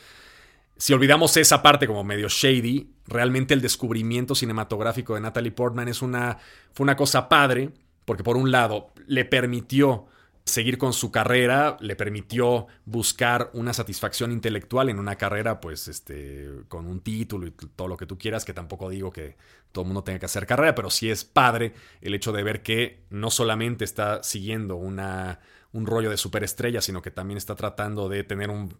Si 0.75 0.93
olvidamos 0.93 1.37
esa 1.37 1.61
parte 1.61 1.87
como 1.87 2.03
medio 2.03 2.27
shady, 2.27 2.89
realmente 3.07 3.53
el 3.53 3.61
descubrimiento 3.61 4.35
cinematográfico 4.35 5.15
de 5.15 5.21
Natalie 5.21 5.51
Portman 5.51 5.87
es 5.87 6.01
una, 6.01 6.37
fue 6.73 6.83
una 6.83 6.95
cosa 6.95 7.29
padre, 7.29 7.69
porque 8.03 8.23
por 8.23 8.35
un 8.35 8.51
lado 8.51 8.91
le 9.05 9.23
permitió 9.23 10.07
seguir 10.45 10.77
con 10.77 10.93
su 10.93 11.11
carrera, 11.11 11.77
le 11.79 11.95
permitió 11.95 12.67
buscar 12.85 13.49
una 13.53 13.73
satisfacción 13.73 14.31
intelectual 14.31 14.89
en 14.89 14.99
una 14.99 15.15
carrera, 15.15 15.61
pues, 15.61 15.87
este, 15.87 16.49
con 16.67 16.87
un 16.87 17.01
título 17.01 17.47
y 17.47 17.51
todo 17.51 17.87
lo 17.87 17.97
que 17.97 18.05
tú 18.05 18.17
quieras, 18.17 18.45
que 18.45 18.53
tampoco 18.53 18.89
digo 18.89 19.11
que 19.11 19.37
todo 19.71 19.83
el 19.83 19.87
mundo 19.87 20.03
tenga 20.03 20.19
que 20.19 20.25
hacer 20.25 20.45
carrera, 20.45 20.75
pero 20.75 20.89
sí 20.89 21.09
es 21.09 21.23
padre 21.23 21.73
el 22.01 22.13
hecho 22.13 22.31
de 22.31 22.43
ver 22.43 22.61
que 22.61 23.03
no 23.09 23.29
solamente 23.31 23.85
está 23.85 24.23
siguiendo 24.23 24.75
una, 24.75 25.39
un 25.71 25.85
rollo 25.85 26.09
de 26.09 26.17
superestrella, 26.17 26.81
sino 26.81 27.01
que 27.01 27.11
también 27.11 27.37
está 27.37 27.55
tratando 27.55 28.09
de 28.09 28.23
tener 28.23 28.49
un, 28.49 28.75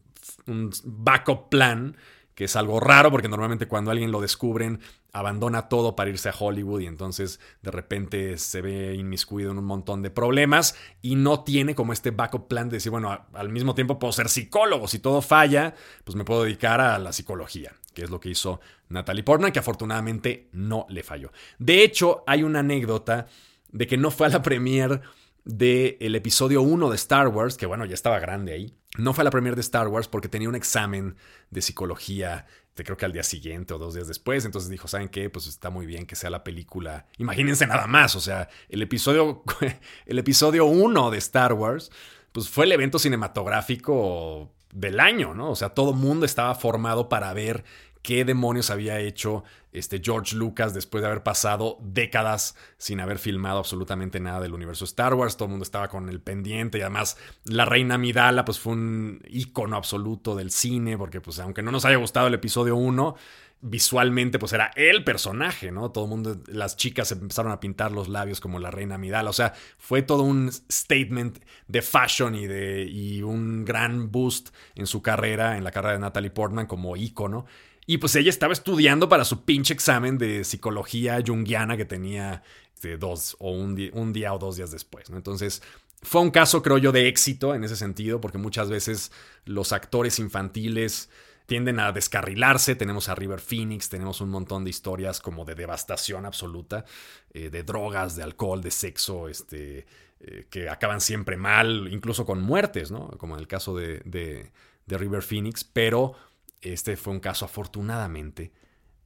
un 0.47 0.71
backup 0.84 1.50
plan 1.50 1.95
que 2.36 2.45
es 2.45 2.56
algo 2.56 2.80
raro 2.80 3.12
porque 3.12 3.28
normalmente 3.28 3.67
cuando 3.67 3.91
alguien 3.91 4.12
lo 4.12 4.21
descubren 4.21 4.80
abandona 5.13 5.67
todo 5.67 5.95
para 5.95 6.10
irse 6.10 6.30
a 6.30 6.36
Hollywood 6.38 6.82
y 6.82 6.88
entonces 6.88 7.39
de 7.62 7.71
repente 7.71 8.38
se 8.38 8.62
ve 8.62 8.95
inmiscuido 8.95 9.52
en 9.52 9.58
un 9.58 9.65
montón 9.65 10.02
de 10.02 10.10
problemas 10.10 10.76
y 11.02 11.15
no 11.15 11.43
tiene 11.43 11.76
como 11.76 11.93
este 11.93 12.12
backup 12.12 12.47
plan 12.47 12.69
de 12.69 12.78
decir, 12.78 12.91
bueno, 12.91 13.26
al 13.34 13.50
mismo 13.50 13.76
tiempo 13.76 14.00
puedo 14.00 14.13
ser 14.13 14.30
psicólogo, 14.30 14.88
si 14.88 15.00
todo 15.00 15.21
falla, 15.21 15.76
pues 16.04 16.15
me 16.15 16.24
puedo 16.24 16.43
dedicar 16.43 16.80
a 16.80 16.97
la 17.00 17.13
psicología, 17.13 17.74
que 17.93 18.04
es 18.04 18.10
lo 18.10 18.19
que 18.19 18.30
hizo 18.30 18.62
Natalie 18.89 19.24
Portman, 19.24 19.52
que 19.52 19.60
afortunadamente 19.60 20.50
no 20.54 20.86
le 20.89 21.04
falló. 21.04 21.32
De 21.60 21.84
hecho, 21.84 22.24
hay 22.28 22.43
una 22.43 22.60
anécdota 22.60 23.28
de 23.71 23.88
que 23.88 23.97
no 23.97 24.12
fue 24.12 24.28
a 24.28 24.30
la 24.30 24.41
premier 24.43 25.02
del 25.43 26.15
episodio 26.15 26.62
1 26.62 26.89
de 26.89 26.95
Star 26.95 27.28
Wars, 27.28 27.58
que 27.58 27.65
bueno, 27.65 27.86
ya 27.86 27.95
estaba 27.95 28.19
grande 28.19 28.54
ahí. 28.54 28.76
No 28.97 29.13
fue 29.13 29.24
a 29.24 29.26
la 29.26 29.32
premier 29.32 29.56
de 29.56 29.62
Star 29.62 29.88
Wars 29.88 30.08
porque 30.08 30.28
tenía 30.28 30.50
un 30.50 30.56
examen 30.56 31.15
de 31.50 31.62
psicología, 31.62 32.45
de 32.76 32.84
creo 32.84 32.98
que 32.98 33.06
al 33.06 33.12
día 33.12 33.24
siguiente 33.24 33.74
o 33.74 33.78
dos 33.78 33.94
días 33.94 34.08
después. 34.08 34.46
Entonces 34.46 34.70
dijo, 34.70 34.88
¿saben 34.88 35.10
qué? 35.10 35.30
Pues 35.30 35.48
está 35.48 35.70
muy 35.70 35.86
bien 35.86 36.06
que 36.06 36.16
sea 36.16 36.30
la 36.30 36.44
película. 36.44 37.06
Imagínense 37.18 37.68
nada 37.68 37.88
más, 37.88 38.16
o 38.16 38.22
sea, 38.22 38.50
el 38.70 38.82
episodio, 38.82 39.44
el 40.06 40.20
episodio 40.20 40.66
1 40.66 41.12
de 41.12 41.18
Star 41.18 41.54
Wars, 41.54 41.92
pues 42.32 42.50
fue 42.50 42.66
el 42.66 42.72
evento 42.72 43.00
cinematográfico 43.00 44.52
del 44.74 45.00
año, 45.00 45.34
¿no? 45.34 45.52
O 45.52 45.56
sea, 45.56 45.70
todo 45.70 45.94
mundo 45.94 46.26
estaba 46.26 46.56
formado 46.56 47.10
para 47.10 47.34
ver 47.34 47.66
qué 48.02 48.26
demonios 48.26 48.70
había 48.70 49.00
hecho 49.00 49.44
este 49.72 50.02
George 50.04 50.36
Lucas 50.36 50.74
después 50.74 51.02
de 51.02 51.08
haber 51.08 51.24
pasado 51.24 51.78
décadas 51.82 52.56
sin 52.78 53.00
haber 53.00 53.20
filmado 53.20 53.60
absolutamente 53.60 54.20
nada 54.20 54.42
del 54.42 54.54
universo 54.54 54.86
Star 54.86 55.14
Wars. 55.14 55.38
Todo 55.38 55.46
el 55.46 55.52
mundo 55.52 55.64
estaba 55.64 55.88
con 55.88 56.10
el 56.10 56.20
pendiente 56.20 56.78
y 56.78 56.82
además 56.82 57.18
la 57.46 57.66
reina 57.66 57.98
Midala 57.98 58.44
pues 58.44 58.60
fue 58.60 58.74
un 58.74 59.22
icono 59.30 59.78
absoluto 59.78 60.36
del 60.36 60.52
cine 60.52 60.98
porque 60.98 61.22
pues 61.22 61.40
aunque 61.40 61.62
no 61.62 61.72
nos 61.72 61.86
haya 61.86 61.98
gustado 61.98 62.28
el 62.28 62.34
episodio 62.34 62.76
1, 62.76 63.16
visualmente 63.62 64.40
pues 64.40 64.54
era 64.54 64.72
el 64.76 65.04
personaje, 65.04 65.72
¿no? 65.72 65.92
Todo 65.92 66.06
el 66.06 66.10
mundo, 66.10 66.38
las 66.48 66.76
chicas 66.76 67.12
empezaron 67.12 67.52
a 67.52 67.60
pintar 67.60 67.92
los 67.92 68.10
labios 68.10 68.42
como 68.42 68.60
la 68.60 68.72
reina 68.72 68.98
Midala, 68.98 69.30
o 69.30 69.34
sea, 69.34 69.54
fue 69.78 70.02
todo 70.02 70.24
un 70.24 70.52
statement 70.52 71.40
de 71.68 71.82
fashion 71.82 72.36
y 72.36 72.48
de 72.48 72.84
y 72.84 73.22
un 73.22 73.64
gran 73.64 74.12
boost 74.12 74.50
en 74.76 74.88
su 74.88 75.02
carrera, 75.02 75.58
en 75.58 75.64
la 75.64 75.72
carrera 75.72 75.94
de 75.94 76.00
Natalie 76.00 76.32
Portman 76.32 76.66
como 76.66 76.98
ícono. 76.98 77.46
Y 77.92 77.98
pues 77.98 78.16
ella 78.16 78.30
estaba 78.30 78.54
estudiando 78.54 79.10
para 79.10 79.26
su 79.26 79.44
pinche 79.44 79.74
examen 79.74 80.18
de 80.18 80.46
psicología 80.46 81.22
junguiana 81.28 81.76
que 81.76 81.84
tenía 81.84 82.42
este, 82.74 82.96
dos 82.96 83.36
o 83.38 83.52
un, 83.52 83.76
día, 83.76 84.34
o 84.34 84.40
dos 84.40 84.56
días 84.56 84.72
después. 84.72 85.10
¿no? 85.10 85.18
Entonces, 85.18 85.62
fue 86.02 86.22
un 86.22 86.32
caso, 86.32 86.64
creo 86.64 86.78
yo, 86.78 86.94
de 86.94 87.10
éxito 87.10 87.54
en 87.54 87.66
ese 87.66 87.76
sentido, 87.76 88.22
porque 88.22 88.38
muchas 88.38 88.70
veces 88.70 89.12
los 89.44 89.74
actores 89.74 90.20
infantiles 90.20 91.10
tienden 91.48 91.82
a 91.82 91.92
descarrilarse. 91.92 92.76
Tenemos 92.76 93.10
a 93.10 93.16
River 93.16 93.42
Phoenix, 93.42 93.90
tenemos 93.90 94.22
un 94.22 94.30
montón 94.30 94.64
de 94.64 94.70
historias 94.70 95.20
como 95.20 95.44
de 95.44 95.56
devastación 95.56 96.26
absoluta, 96.26 96.86
eh, 97.34 97.50
de 97.50 97.64
drogas, 97.64 98.16
de 98.16 98.24
alcohol, 98.24 98.62
de 98.62 98.72
sexo, 98.72 99.28
este, 99.28 99.86
eh, 100.22 100.48
que 100.50 100.70
acaban 100.70 101.02
siempre 101.02 101.36
mal, 101.36 101.90
incluso 101.92 102.26
con 102.26 102.42
muertes, 102.42 102.90
¿no? 102.90 103.10
Como 103.18 103.34
en 103.34 103.42
el 103.42 103.50
caso 103.50 103.76
de, 103.76 104.00
de, 104.06 104.50
de 104.86 104.98
River 104.98 105.24
Phoenix, 105.24 105.66
pero 105.66 106.16
este 106.62 106.97
fue 106.97 107.13
un 107.13 107.19
caso 107.19 107.45
afortunadamente 107.45 108.52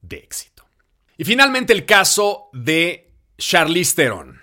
de 0.02 0.16
éxito. 0.16 0.66
Y 1.16 1.24
finalmente 1.24 1.72
el 1.72 1.86
caso 1.86 2.48
de 2.52 3.12
Charlize 3.38 3.94
Theron. 3.94 4.40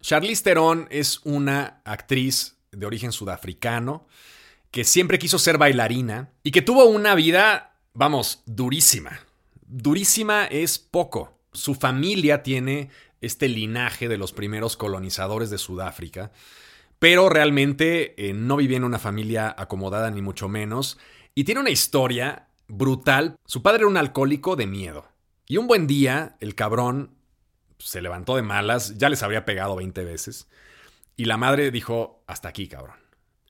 Charlize 0.00 0.42
Theron 0.42 0.88
es 0.90 1.20
una 1.24 1.82
actriz 1.84 2.56
de 2.70 2.86
origen 2.86 3.12
sudafricano 3.12 4.06
que 4.70 4.84
siempre 4.84 5.18
quiso 5.18 5.38
ser 5.38 5.58
bailarina 5.58 6.30
y 6.42 6.50
que 6.50 6.62
tuvo 6.62 6.86
una 6.86 7.14
vida, 7.14 7.76
vamos, 7.92 8.42
durísima. 8.46 9.20
Durísima 9.66 10.46
es 10.46 10.78
poco. 10.78 11.38
Su 11.52 11.74
familia 11.74 12.42
tiene 12.42 12.90
este 13.20 13.48
linaje 13.48 14.08
de 14.08 14.16
los 14.16 14.32
primeros 14.32 14.76
colonizadores 14.76 15.50
de 15.50 15.58
Sudáfrica, 15.58 16.32
pero 16.98 17.28
realmente 17.28 18.14
eh, 18.16 18.32
no 18.32 18.56
vivía 18.56 18.78
en 18.78 18.84
una 18.84 18.98
familia 18.98 19.54
acomodada 19.56 20.10
ni 20.10 20.22
mucho 20.22 20.48
menos 20.48 20.98
y 21.34 21.44
tiene 21.44 21.60
una 21.60 21.70
historia 21.70 22.48
brutal. 22.72 23.36
Su 23.44 23.62
padre 23.62 23.80
era 23.80 23.88
un 23.88 23.96
alcohólico 23.96 24.56
de 24.56 24.66
miedo. 24.66 25.06
Y 25.46 25.58
un 25.58 25.66
buen 25.66 25.86
día, 25.86 26.36
el 26.40 26.54
cabrón 26.54 27.14
se 27.78 28.00
levantó 28.00 28.36
de 28.36 28.42
malas, 28.42 28.96
ya 28.96 29.08
les 29.08 29.22
habría 29.22 29.44
pegado 29.44 29.76
20 29.76 30.04
veces. 30.04 30.48
Y 31.16 31.26
la 31.26 31.36
madre 31.36 31.70
dijo, 31.70 32.24
hasta 32.26 32.48
aquí, 32.48 32.68
cabrón. 32.68 32.96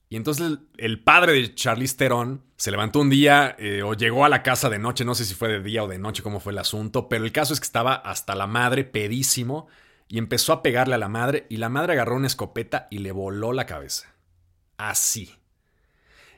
Y 0.09 0.17
entonces 0.17 0.59
el, 0.77 1.03
padre 1.03 1.33
de 1.33 1.55
Charlize 1.55 1.97
Theron 1.97 2.43
se 2.57 2.71
levantó 2.71 3.01
un 3.01 3.09
día 3.09 3.55
eh, 3.59 3.83
o 3.83 3.95
llegó 3.95 4.25
a 4.25 4.29
la 4.29 4.43
casa 4.43 4.69
de 4.69 4.79
noche, 4.79 5.05
no 5.05 5.15
sé 5.15 5.25
si 5.25 5.35
fue 5.35 5.49
de 5.49 5.63
día 5.63 5.85
o 5.85 5.89
de 5.89 5.99
noche, 5.99 6.23
cómo 6.23 6.41
fue 6.41 6.53
el 6.53 6.59
asunto, 6.59 7.09
pero 7.09 7.25
el 7.25 7.33
caso 7.33 7.55
es 7.55 7.61
que 7.61 7.65
estaba 7.65 7.95
hasta 7.95 8.35
la 8.35 8.47
madre 8.47 8.85
pedísimo 8.85 9.69
y 10.09 10.19
empezó 10.19 10.53
a 10.53 10.63
pegarle 10.63 10.97
a 10.97 10.99
la 10.99 11.09
madre 11.09 11.47
y 11.49 11.57
la 11.57 11.71
madre 11.71 11.95
agarró 11.95 12.17
una 12.17 12.27
escopeta 12.27 12.89
y 12.91 12.99
le 12.99 13.13
voló 13.13 13.55
la 13.55 13.65
cabeza. 13.65 14.13
Así. 14.77 15.42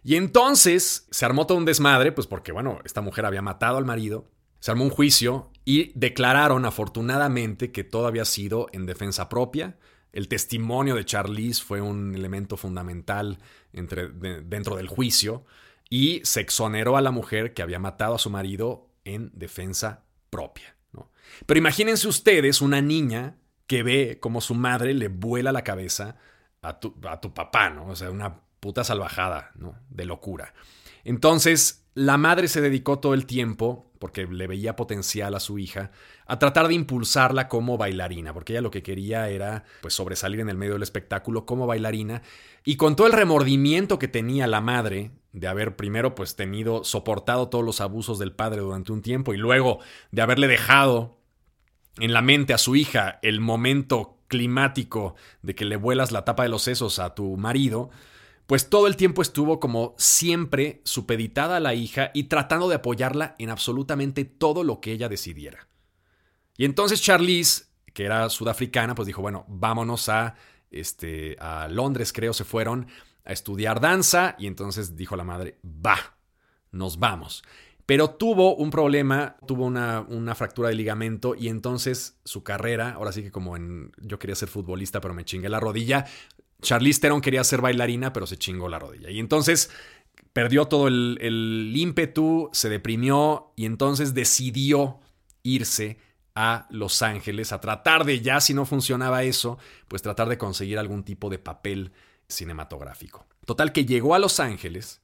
Y 0.04 0.16
entonces 0.16 1.08
se 1.10 1.24
armó 1.24 1.46
todo 1.46 1.56
un 1.56 1.64
desmadre, 1.64 2.12
pues 2.12 2.26
porque, 2.26 2.52
bueno, 2.52 2.78
esta 2.84 3.00
mujer 3.00 3.24
había 3.24 3.40
matado 3.40 3.78
al 3.78 3.86
marido, 3.86 4.30
se 4.60 4.70
armó 4.70 4.84
un 4.84 4.90
juicio 4.90 5.50
y 5.64 5.92
declararon 5.98 6.66
afortunadamente 6.66 7.72
que 7.72 7.84
todo 7.84 8.06
había 8.06 8.26
sido 8.26 8.68
en 8.72 8.84
defensa 8.84 9.30
propia. 9.30 9.78
El 10.12 10.28
testimonio 10.28 10.94
de 10.94 11.06
Charlize 11.06 11.62
fue 11.62 11.80
un 11.80 12.14
elemento 12.14 12.56
fundamental 12.58 13.38
dentro 13.72 14.76
del 14.76 14.88
juicio 14.88 15.44
y 15.88 16.20
se 16.24 16.40
exoneró 16.40 16.96
a 16.96 17.02
la 17.02 17.10
mujer 17.10 17.54
que 17.54 17.62
había 17.62 17.78
matado 17.78 18.14
a 18.14 18.18
su 18.18 18.30
marido 18.30 18.90
en 19.04 19.30
defensa 19.34 20.04
propia. 20.30 20.76
Pero 21.46 21.58
imagínense 21.58 22.06
ustedes 22.06 22.60
una 22.60 22.80
niña 22.80 23.38
que 23.66 23.82
ve 23.82 24.18
como 24.20 24.40
su 24.40 24.54
madre 24.54 24.92
le 24.92 25.08
vuela 25.08 25.52
la 25.52 25.64
cabeza 25.64 26.16
a 26.62 26.78
tu, 26.78 26.94
a 27.08 27.20
tu 27.20 27.32
papá, 27.32 27.70
¿no? 27.70 27.86
O 27.88 27.96
sea, 27.96 28.10
una 28.10 28.43
puta 28.64 28.82
salvajada, 28.82 29.50
¿no? 29.56 29.74
De 29.90 30.06
locura. 30.06 30.54
Entonces, 31.04 31.84
la 31.92 32.16
madre 32.16 32.48
se 32.48 32.62
dedicó 32.62 32.98
todo 32.98 33.12
el 33.12 33.26
tiempo, 33.26 33.92
porque 33.98 34.26
le 34.26 34.46
veía 34.46 34.74
potencial 34.74 35.34
a 35.34 35.40
su 35.40 35.58
hija, 35.58 35.90
a 36.24 36.38
tratar 36.38 36.68
de 36.68 36.74
impulsarla 36.74 37.46
como 37.46 37.76
bailarina, 37.76 38.32
porque 38.32 38.54
ella 38.54 38.62
lo 38.62 38.70
que 38.70 38.82
quería 38.82 39.28
era 39.28 39.64
pues 39.82 39.92
sobresalir 39.92 40.40
en 40.40 40.48
el 40.48 40.56
medio 40.56 40.72
del 40.72 40.82
espectáculo 40.82 41.44
como 41.44 41.66
bailarina, 41.66 42.22
y 42.64 42.76
con 42.76 42.96
todo 42.96 43.06
el 43.06 43.12
remordimiento 43.12 43.98
que 43.98 44.08
tenía 44.08 44.46
la 44.46 44.62
madre 44.62 45.10
de 45.32 45.46
haber 45.46 45.76
primero 45.76 46.14
pues 46.14 46.34
tenido 46.34 46.84
soportado 46.84 47.50
todos 47.50 47.66
los 47.66 47.82
abusos 47.82 48.18
del 48.18 48.32
padre 48.32 48.62
durante 48.62 48.92
un 48.92 49.02
tiempo 49.02 49.34
y 49.34 49.36
luego 49.36 49.80
de 50.10 50.22
haberle 50.22 50.48
dejado 50.48 51.18
en 51.98 52.14
la 52.14 52.22
mente 52.22 52.54
a 52.54 52.58
su 52.58 52.76
hija 52.76 53.18
el 53.20 53.42
momento 53.42 54.16
climático 54.28 55.16
de 55.42 55.54
que 55.54 55.66
le 55.66 55.76
vuelas 55.76 56.12
la 56.12 56.24
tapa 56.24 56.44
de 56.44 56.48
los 56.48 56.62
sesos 56.62 56.98
a 56.98 57.14
tu 57.14 57.36
marido, 57.36 57.90
pues 58.46 58.68
todo 58.68 58.86
el 58.86 58.96
tiempo 58.96 59.22
estuvo 59.22 59.58
como 59.58 59.94
siempre 59.96 60.82
supeditada 60.84 61.56
a 61.56 61.60
la 61.60 61.74
hija 61.74 62.10
y 62.14 62.24
tratando 62.24 62.68
de 62.68 62.76
apoyarla 62.76 63.34
en 63.38 63.50
absolutamente 63.50 64.24
todo 64.24 64.64
lo 64.64 64.80
que 64.80 64.92
ella 64.92 65.08
decidiera. 65.08 65.68
Y 66.56 66.64
entonces 66.64 67.02
Charlize, 67.02 67.64
que 67.92 68.04
era 68.04 68.28
sudafricana, 68.28 68.94
pues 68.94 69.06
dijo, 69.06 69.22
bueno, 69.22 69.44
vámonos 69.48 70.08
a, 70.08 70.34
este, 70.70 71.36
a 71.40 71.68
Londres, 71.68 72.12
creo, 72.12 72.32
se 72.32 72.44
fueron 72.44 72.86
a 73.24 73.32
estudiar 73.32 73.80
danza 73.80 74.36
y 74.38 74.46
entonces 74.46 74.96
dijo 74.96 75.16
la 75.16 75.24
madre, 75.24 75.58
va, 75.64 75.96
nos 76.70 76.98
vamos. 76.98 77.42
Pero 77.86 78.10
tuvo 78.10 78.56
un 78.56 78.70
problema, 78.70 79.36
tuvo 79.46 79.66
una, 79.66 80.00
una, 80.00 80.34
fractura 80.34 80.70
de 80.70 80.74
ligamento 80.74 81.34
y 81.34 81.48
entonces 81.48 82.18
su 82.24 82.42
carrera, 82.42 82.92
ahora 82.92 83.12
sí 83.12 83.22
que 83.22 83.30
como 83.30 83.56
en 83.56 83.92
yo 83.98 84.18
quería 84.18 84.34
ser 84.36 84.48
futbolista 84.48 85.02
pero 85.02 85.12
me 85.12 85.26
chingué 85.26 85.50
la 85.50 85.60
rodilla, 85.60 86.06
Charlize 86.64 87.00
Theron 87.00 87.20
quería 87.20 87.44
ser 87.44 87.60
bailarina, 87.60 88.12
pero 88.12 88.26
se 88.26 88.36
chingó 88.36 88.68
la 88.68 88.80
rodilla. 88.80 89.10
Y 89.10 89.20
entonces 89.20 89.70
perdió 90.32 90.66
todo 90.66 90.88
el, 90.88 91.72
ímpetu, 91.74 92.50
se 92.52 92.68
deprimió 92.68 93.52
y 93.54 93.66
entonces 93.66 94.14
decidió 94.14 95.00
irse 95.44 95.98
a 96.34 96.66
Los 96.70 97.02
Ángeles 97.02 97.52
a 97.52 97.60
tratar 97.60 98.04
de, 98.04 98.20
ya 98.20 98.40
si 98.40 98.54
no 98.54 98.66
funcionaba 98.66 99.22
eso, 99.22 99.58
pues 99.86 100.02
tratar 100.02 100.28
de 100.28 100.38
conseguir 100.38 100.78
algún 100.78 101.04
tipo 101.04 101.30
de 101.30 101.38
papel 101.38 101.92
cinematográfico. 102.26 103.26
Total 103.46 103.72
que 103.72 103.84
llegó 103.84 104.16
a 104.16 104.18
Los 104.18 104.40
Ángeles 104.40 105.02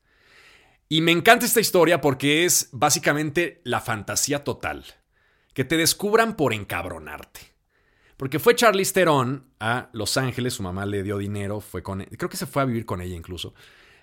y 0.88 1.03
me 1.03 1.12
encanta 1.12 1.46
esta 1.46 1.61
historia 1.61 2.01
porque 2.01 2.44
es 2.44 2.68
básicamente 2.73 3.61
la 3.62 3.81
fantasía 3.81 4.42
total. 4.42 4.85
Que 5.55 5.64
te 5.64 5.77
descubran 5.77 6.37
por 6.37 6.53
encabronarte. 6.53 7.50
Porque 8.20 8.38
fue 8.38 8.54
Charlize 8.54 8.92
Theron 8.92 9.46
a 9.61 9.88
Los 9.94 10.18
Ángeles, 10.18 10.52
su 10.52 10.62
mamá 10.62 10.85
le 10.85 11.02
dio 11.02 11.16
dinero, 11.16 11.62
fue 11.62 11.83
con, 11.83 12.04
creo 12.04 12.28
que 12.28 12.37
se 12.37 12.44
fue 12.44 12.61
a 12.61 12.66
vivir 12.66 12.85
con 12.85 13.00
ella 13.00 13.16
incluso. 13.16 13.54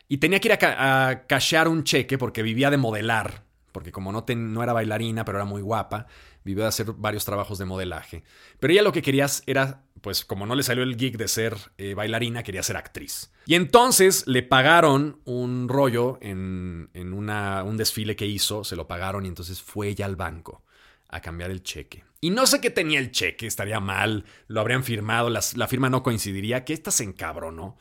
Y 0.08 0.18
tenía 0.18 0.40
que 0.40 0.48
ir 0.48 0.58
a, 0.60 1.12
a 1.12 1.70
un 1.70 1.84
cheque 1.84 2.18
porque 2.18 2.42
vivía 2.42 2.72
de 2.72 2.78
modelar, 2.78 3.44
porque 3.72 3.92
como 3.92 4.12
no, 4.12 4.26
no 4.28 4.64
era 4.64 4.74
bailarina, 4.74 5.24
pero 5.24 5.38
era 5.38 5.46
muy 5.46 5.62
guapa, 5.62 6.08
vivió 6.44 6.64
de 6.64 6.70
hacer 6.70 6.94
varios 6.94 7.26
trabajos 7.26 7.60
de 7.60 7.66
modelaje. 7.66 8.24
Pero 8.60 8.74
ella 8.74 8.82
lo 8.82 8.92
que 8.92 9.04
quería 9.04 9.28
era, 9.46 9.84
pues 10.02 10.26
como 10.26 10.48
no 10.48 10.56
le 10.56 10.64
salió 10.64 10.82
el 10.82 10.98
gig 10.98 11.16
de 11.16 11.28
ser 11.28 11.56
eh, 11.78 11.94
bailarina, 11.94 12.42
quería 12.42 12.64
ser 12.64 12.78
actriz. 12.78 13.32
Y 13.46 13.54
entonces 13.54 14.26
le 14.26 14.42
pagaron 14.42 15.22
un 15.26 15.70
rollo 15.70 16.18
en, 16.22 16.90
un 16.96 17.78
desfile 17.78 18.16
que 18.16 18.26
hizo, 18.26 18.64
se 18.64 18.76
lo 18.76 18.88
pagaron 18.88 19.26
y 19.26 19.28
entonces 19.28 19.62
fue 19.62 19.90
ella 19.90 20.08
al 20.08 20.16
banco 20.16 20.64
a 21.10 21.22
cambiar 21.22 21.52
el 21.52 21.64
cheque. 21.64 22.04
Y 22.20 22.32
no 22.32 22.46
sé 22.48 22.62
qué 22.62 22.70
tenía 22.70 23.00
el 23.00 23.12
cheque, 23.12 23.48
estaría 23.48 23.80
mal, 23.80 24.26
lo 24.48 24.60
habrían 24.60 24.84
firmado, 24.84 25.30
la 25.30 25.68
firma 25.68 25.90
no 25.90 26.04
coincidiría, 26.04 26.66
que 26.66 26.74
esta 26.74 26.92
se 26.92 27.04
encabronó. 27.04 27.78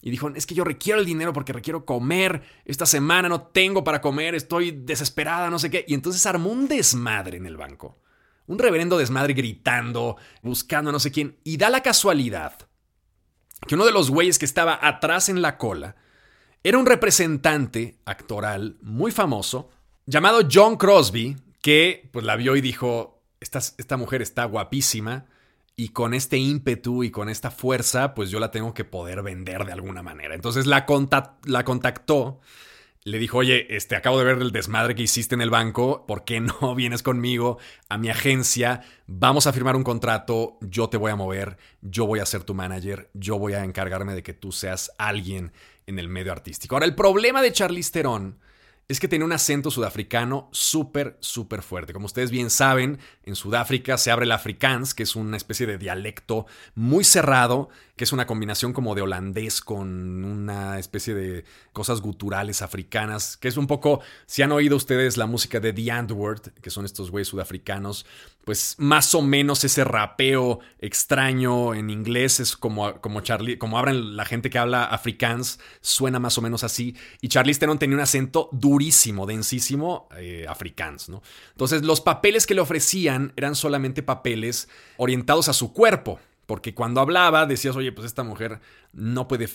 Y 0.00 0.10
dijo, 0.10 0.30
es 0.34 0.46
que 0.46 0.54
yo 0.54 0.64
requiero 0.64 1.00
el 1.00 1.06
dinero 1.06 1.32
porque 1.32 1.52
requiero 1.52 1.84
comer, 1.84 2.42
esta 2.64 2.86
semana 2.86 3.28
no 3.28 3.42
tengo 3.42 3.82
para 3.82 4.00
comer, 4.00 4.34
estoy 4.34 4.70
desesperada, 4.70 5.50
no 5.50 5.58
sé 5.58 5.70
qué. 5.70 5.84
Y 5.88 5.94
entonces 5.94 6.24
armó 6.26 6.50
un 6.50 6.68
desmadre 6.68 7.36
en 7.38 7.46
el 7.46 7.56
banco. 7.56 7.98
Un 8.46 8.58
reverendo 8.58 8.96
desmadre 8.96 9.34
gritando, 9.34 10.16
buscando 10.42 10.92
no 10.92 11.00
sé 11.00 11.10
quién. 11.10 11.38
Y 11.42 11.56
da 11.56 11.68
la 11.68 11.82
casualidad 11.82 12.68
que 13.66 13.74
uno 13.74 13.84
de 13.84 13.92
los 13.92 14.10
güeyes 14.10 14.38
que 14.38 14.44
estaba 14.44 14.78
atrás 14.80 15.28
en 15.28 15.42
la 15.42 15.58
cola 15.58 15.96
era 16.62 16.78
un 16.78 16.86
representante 16.86 17.98
actoral 18.04 18.78
muy 18.80 19.10
famoso 19.10 19.70
llamado 20.06 20.48
John 20.50 20.76
Crosby, 20.76 21.36
que 21.68 22.08
pues 22.12 22.24
la 22.24 22.34
vio 22.34 22.56
y 22.56 22.62
dijo, 22.62 23.20
esta, 23.40 23.58
esta 23.58 23.98
mujer 23.98 24.22
está 24.22 24.46
guapísima 24.46 25.26
y 25.76 25.90
con 25.90 26.14
este 26.14 26.38
ímpetu 26.38 27.04
y 27.04 27.10
con 27.10 27.28
esta 27.28 27.50
fuerza, 27.50 28.14
pues 28.14 28.30
yo 28.30 28.40
la 28.40 28.50
tengo 28.50 28.72
que 28.72 28.86
poder 28.86 29.22
vender 29.22 29.66
de 29.66 29.72
alguna 29.72 30.02
manera. 30.02 30.34
Entonces 30.34 30.64
la, 30.64 30.86
la 31.44 31.64
contactó, 31.66 32.40
le 33.04 33.18
dijo, 33.18 33.36
oye, 33.36 33.66
este, 33.76 33.96
acabo 33.96 34.18
de 34.18 34.24
ver 34.24 34.38
el 34.38 34.50
desmadre 34.50 34.94
que 34.94 35.02
hiciste 35.02 35.34
en 35.34 35.42
el 35.42 35.50
banco, 35.50 36.06
¿por 36.06 36.24
qué 36.24 36.40
no 36.40 36.74
vienes 36.74 37.02
conmigo 37.02 37.58
a 37.90 37.98
mi 37.98 38.08
agencia? 38.08 38.80
Vamos 39.06 39.46
a 39.46 39.52
firmar 39.52 39.76
un 39.76 39.84
contrato, 39.84 40.56
yo 40.62 40.88
te 40.88 40.96
voy 40.96 41.10
a 41.10 41.16
mover, 41.16 41.58
yo 41.82 42.06
voy 42.06 42.20
a 42.20 42.24
ser 42.24 42.44
tu 42.44 42.54
manager, 42.54 43.10
yo 43.12 43.38
voy 43.38 43.52
a 43.52 43.62
encargarme 43.62 44.14
de 44.14 44.22
que 44.22 44.32
tú 44.32 44.52
seas 44.52 44.90
alguien 44.96 45.52
en 45.86 45.98
el 45.98 46.08
medio 46.08 46.32
artístico. 46.32 46.76
Ahora, 46.76 46.86
el 46.86 46.94
problema 46.94 47.42
de 47.42 47.52
Charlize 47.52 47.92
Theron 47.92 48.38
es 48.88 49.00
que 49.00 49.08
tiene 49.08 49.26
un 49.26 49.32
acento 49.32 49.70
sudafricano 49.70 50.48
súper, 50.50 51.18
súper 51.20 51.60
fuerte. 51.60 51.92
Como 51.92 52.06
ustedes 52.06 52.30
bien 52.30 52.48
saben, 52.48 52.98
en 53.22 53.36
Sudáfrica 53.36 53.98
se 53.98 54.10
abre 54.10 54.24
el 54.24 54.32
afrikaans, 54.32 54.94
que 54.94 55.02
es 55.02 55.14
una 55.14 55.36
especie 55.36 55.66
de 55.66 55.76
dialecto 55.76 56.46
muy 56.74 57.04
cerrado, 57.04 57.68
que 57.96 58.04
es 58.04 58.14
una 58.14 58.26
combinación 58.26 58.72
como 58.72 58.94
de 58.94 59.02
holandés 59.02 59.60
con 59.60 60.24
una 60.24 60.78
especie 60.78 61.14
de 61.14 61.44
cosas 61.74 62.00
guturales 62.00 62.62
africanas, 62.62 63.36
que 63.36 63.48
es 63.48 63.58
un 63.58 63.66
poco, 63.66 64.00
si 64.24 64.40
han 64.40 64.52
oído 64.52 64.76
ustedes 64.76 65.18
la 65.18 65.26
música 65.26 65.60
de 65.60 65.74
The 65.74 65.90
Antwoord, 65.90 66.52
que 66.62 66.70
son 66.70 66.86
estos 66.86 67.10
güeyes 67.10 67.28
sudafricanos, 67.28 68.06
pues 68.48 68.76
más 68.78 69.14
o 69.14 69.20
menos 69.20 69.62
ese 69.64 69.84
rapeo 69.84 70.60
extraño 70.78 71.74
en 71.74 71.90
inglés 71.90 72.40
es 72.40 72.56
como, 72.56 72.98
como 73.02 73.20
Charlie, 73.20 73.58
como 73.58 73.78
abren 73.78 74.16
la 74.16 74.24
gente 74.24 74.48
que 74.48 74.58
habla 74.58 74.84
afrikaans, 74.84 75.60
suena 75.82 76.18
más 76.18 76.38
o 76.38 76.40
menos 76.40 76.64
así. 76.64 76.96
Y 77.20 77.28
Charlize 77.28 77.60
Theron 77.60 77.78
tenía 77.78 77.96
un 77.96 78.00
acento 78.00 78.48
durísimo, 78.52 79.26
densísimo, 79.26 80.08
eh, 80.16 80.46
¿no? 81.08 81.22
Entonces 81.50 81.82
los 81.82 82.00
papeles 82.00 82.46
que 82.46 82.54
le 82.54 82.62
ofrecían 82.62 83.34
eran 83.36 83.54
solamente 83.54 84.02
papeles 84.02 84.70
orientados 84.96 85.50
a 85.50 85.52
su 85.52 85.74
cuerpo, 85.74 86.18
porque 86.46 86.72
cuando 86.72 87.02
hablaba 87.02 87.44
decías, 87.44 87.76
oye, 87.76 87.92
pues 87.92 88.06
esta 88.06 88.22
mujer 88.22 88.60
no 88.94 89.28
puede 89.28 89.50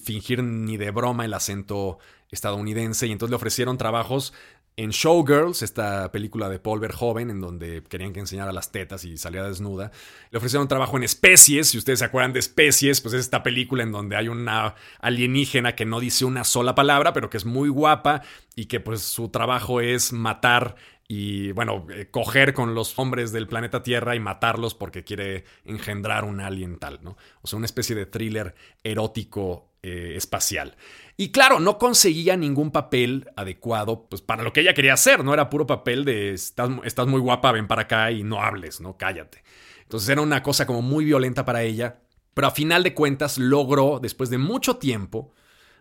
fingir 0.00 0.42
ni 0.42 0.76
de 0.76 0.90
broma 0.90 1.24
el 1.24 1.34
acento 1.34 2.00
estadounidense 2.32 3.06
y 3.06 3.12
entonces 3.12 3.30
le 3.30 3.36
ofrecieron 3.36 3.78
trabajos 3.78 4.32
en 4.76 4.90
Showgirls, 4.90 5.62
esta 5.62 6.10
película 6.12 6.48
de 6.48 6.58
Paul 6.58 6.80
Verhoeven, 6.80 7.30
en 7.30 7.40
donde 7.40 7.82
querían 7.82 8.12
que 8.12 8.20
enseñara 8.20 8.52
las 8.52 8.72
tetas 8.72 9.04
y 9.04 9.18
salía 9.18 9.42
desnuda, 9.44 9.90
le 10.30 10.38
ofrecieron 10.38 10.66
trabajo 10.66 10.96
en 10.96 11.02
Especies. 11.02 11.68
Si 11.68 11.78
ustedes 11.78 11.98
se 11.98 12.06
acuerdan 12.06 12.32
de 12.32 12.38
Especies, 12.38 13.00
pues 13.00 13.14
es 13.14 13.20
esta 13.20 13.42
película 13.42 13.82
en 13.82 13.92
donde 13.92 14.16
hay 14.16 14.28
una 14.28 14.74
alienígena 15.00 15.74
que 15.74 15.84
no 15.84 16.00
dice 16.00 16.24
una 16.24 16.44
sola 16.44 16.74
palabra, 16.74 17.12
pero 17.12 17.28
que 17.28 17.36
es 17.36 17.44
muy 17.44 17.68
guapa 17.68 18.22
y 18.56 18.66
que 18.66 18.80
pues 18.80 19.02
su 19.02 19.28
trabajo 19.28 19.80
es 19.80 20.12
matar 20.12 20.76
y 21.06 21.52
bueno, 21.52 21.86
eh, 21.90 22.08
coger 22.10 22.54
con 22.54 22.74
los 22.74 22.98
hombres 22.98 23.32
del 23.32 23.46
planeta 23.46 23.82
Tierra 23.82 24.16
y 24.16 24.20
matarlos 24.20 24.74
porque 24.74 25.04
quiere 25.04 25.44
engendrar 25.66 26.24
un 26.24 26.40
alien 26.40 26.78
tal, 26.78 27.00
¿no? 27.02 27.18
O 27.42 27.48
sea, 27.48 27.58
una 27.58 27.66
especie 27.66 27.94
de 27.94 28.06
thriller 28.06 28.54
erótico 28.82 29.72
eh, 29.82 30.14
espacial. 30.16 30.76
Y 31.16 31.30
claro, 31.30 31.60
no 31.60 31.78
conseguía 31.78 32.36
ningún 32.36 32.70
papel 32.70 33.30
adecuado 33.36 34.06
pues, 34.08 34.22
para 34.22 34.42
lo 34.42 34.52
que 34.52 34.60
ella 34.60 34.74
quería 34.74 34.94
hacer, 34.94 35.24
no 35.24 35.34
era 35.34 35.50
puro 35.50 35.66
papel 35.66 36.04
de 36.04 36.32
estás, 36.32 36.70
estás 36.84 37.06
muy 37.06 37.20
guapa, 37.20 37.52
ven 37.52 37.68
para 37.68 37.82
acá 37.82 38.10
y 38.10 38.22
no 38.22 38.40
hables, 38.42 38.80
¿no? 38.80 38.96
Cállate. 38.96 39.44
Entonces 39.82 40.08
era 40.08 40.22
una 40.22 40.42
cosa 40.42 40.66
como 40.66 40.80
muy 40.80 41.04
violenta 41.04 41.44
para 41.44 41.62
ella, 41.62 42.00
pero 42.34 42.46
a 42.46 42.52
final 42.52 42.82
de 42.82 42.94
cuentas 42.94 43.36
logró, 43.36 43.98
después 44.00 44.30
de 44.30 44.38
mucho 44.38 44.76
tiempo, 44.76 45.32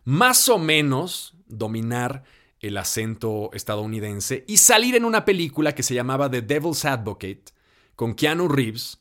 más 0.03 0.49
o 0.49 0.59
menos 0.59 1.33
dominar 1.47 2.23
el 2.59 2.77
acento 2.77 3.49
estadounidense 3.53 4.43
y 4.47 4.57
salir 4.57 4.95
en 4.95 5.05
una 5.05 5.25
película 5.25 5.73
que 5.73 5.83
se 5.83 5.95
llamaba 5.95 6.29
The 6.29 6.41
Devil's 6.41 6.85
Advocate 6.85 7.45
con 7.95 8.13
Keanu 8.13 8.47
Reeves, 8.47 8.99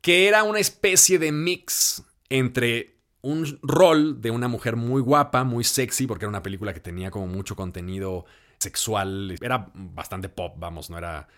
que 0.00 0.26
era 0.28 0.42
una 0.42 0.58
especie 0.58 1.18
de 1.18 1.30
mix 1.30 2.02
entre 2.28 2.91
un 3.22 3.58
rol 3.62 4.20
de 4.20 4.30
una 4.30 4.48
mujer 4.48 4.76
muy 4.76 5.00
guapa, 5.00 5.44
muy 5.44 5.64
sexy, 5.64 6.06
porque 6.06 6.24
era 6.24 6.30
una 6.30 6.42
película 6.42 6.74
que 6.74 6.80
tenía 6.80 7.10
como 7.10 7.26
mucho 7.26 7.56
contenido 7.56 8.24
sexual, 8.58 9.36
era 9.40 9.70
bastante 9.74 10.28
pop, 10.28 10.54
vamos, 10.58 10.90
no 10.90 10.98
era 10.98 11.28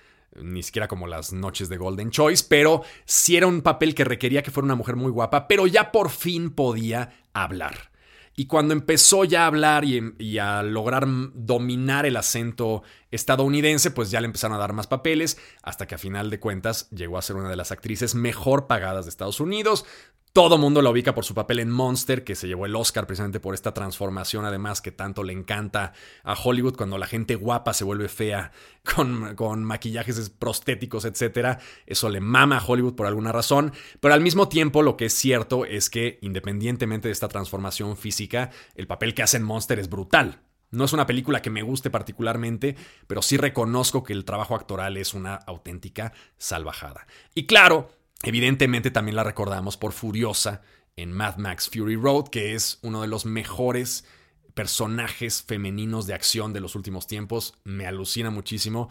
ni 0.43 0.63
siquiera 0.63 0.89
como 0.89 1.07
las 1.07 1.33
noches 1.33 1.69
de 1.69 1.77
Golden 1.77 2.11
Choice, 2.11 2.45
pero 2.49 2.83
sí 3.05 3.37
era 3.37 3.47
un 3.47 3.63
papel 3.63 3.95
que 3.95 4.05
requería 4.05 4.43
que 4.43 4.51
fuera 4.51 4.65
una 4.65 4.75
mujer 4.75 4.97
muy 4.97 5.11
guapa, 5.11 5.47
pero 5.47 5.67
ya 5.67 5.93
por 5.93 6.11
fin 6.11 6.51
podía 6.51 7.13
hablar. 7.33 7.93
Y 8.37 8.47
cuando 8.47 8.75
empezó 8.75 9.25
ya 9.25 9.45
a 9.45 9.47
hablar 9.47 9.85
y, 9.85 10.39
a 10.39 10.63
lograr 10.65 11.07
dominar 11.35 12.05
el 12.05 12.17
acento 12.17 12.83
estadounidense, 13.15 13.91
pues 13.91 14.11
ya 14.11 14.21
le 14.21 14.27
empezaron 14.27 14.57
a 14.57 14.61
dar 14.61 14.73
más 14.73 14.87
papeles, 14.87 15.39
hasta 15.63 15.87
que 15.87 15.95
a 15.95 15.99
final 15.99 16.31
de 16.31 16.41
cuentas 16.41 16.89
llegó 16.91 17.19
a 17.19 17.23
ser 17.23 17.37
una 17.37 17.49
de 17.49 17.57
las 17.57 17.73
actrices 17.73 18.15
mejor 18.15 18.67
pagadas 18.67 19.05
de 19.05 19.11
Estados 19.11 19.41
Unidos. 19.41 19.85
Todo 20.33 20.59
mundo 20.59 20.83
la 20.83 20.91
ubica 20.91 21.15
por 21.15 21.25
su 21.25 21.33
papel 21.33 21.61
en 21.61 21.71
Monster, 21.71 22.25
que 22.25 22.35
se 22.35 22.49
llevó 22.49 22.67
el 22.67 22.75
Oscar 22.75 23.07
precisamente 23.07 23.39
por 23.39 23.55
esta 23.55 23.73
transformación, 23.73 24.45
además 24.45 24.81
que 24.81 24.91
tanto 24.91 25.23
le 25.23 25.33
encanta 25.33 25.93
a 26.25 26.35
Hollywood 26.35 26.75
cuando 26.75 26.99
la 26.99 27.07
gente 27.07 27.37
guapa 27.37 27.73
se 27.73 27.85
vuelve 27.85 28.09
fea 28.09 28.51
con, 28.97 29.37
con 29.37 29.63
maquillajes 29.63 30.31
prostéticos, 30.31 31.05
etc. 31.05 31.61
Eso 31.87 32.09
le 32.09 32.19
mama 32.19 32.59
a 32.59 32.65
Hollywood 32.67 32.97
por 32.97 33.07
alguna 33.07 33.31
razón, 33.31 33.73
pero 34.01 34.13
al 34.13 34.23
mismo 34.23 34.49
tiempo 34.49 34.83
lo 34.83 34.97
que 34.97 35.05
es 35.05 35.15
cierto 35.15 35.67
es 35.67 35.89
que 35.89 36.19
independientemente 36.21 37.07
de 37.07 37.13
esta 37.13 37.29
transformación 37.29 37.97
física, 37.97 38.51
el 38.75 38.89
papel 38.89 39.15
que 39.15 39.23
hace 39.23 39.37
en 39.37 39.45
Monster 39.45 39.79
es 39.79 39.89
brutal. 39.89 40.41
No 40.75 40.85
es 40.85 40.93
una 40.93 41.07
película 41.07 41.41
que 41.41 41.51
me 41.51 41.63
guste 41.63 41.91
particularmente, 41.91 42.77
pero 43.07 43.23
sí 43.23 43.37
reconozco 43.37 44.05
que 44.05 44.13
el 44.13 44.25
trabajo 44.25 44.55
actoral 44.55 44.97
es 44.97 45.15
una 45.15 45.35
auténtica 45.35 46.13
salvajada. 46.37 47.07
Y 47.35 47.47
claro, 47.47 47.91
Evidentemente 48.25 48.91
también 48.91 49.17
la 49.17 49.25
recordamos 49.25 49.77
por 49.77 49.93
Furiosa 49.93 50.63
en 50.97 51.13
Mad 51.13 51.37
Max 51.37 51.69
Fury 51.71 51.97
Road, 51.97 52.29
que 52.29 52.55
es 52.55 52.79
uno 52.83 53.03
de 53.03 53.09
los 53.09 53.27
mejores 53.27 54.07
personajes 54.55 55.43
femeninos 55.43 56.07
de 56.07 56.15
acción 56.15 56.55
de 56.55 56.61
los 56.61 56.75
últimos 56.75 57.07
tiempos. 57.07 57.55
Me 57.65 57.87
alucina 57.87 58.31
muchísimo. 58.31 58.89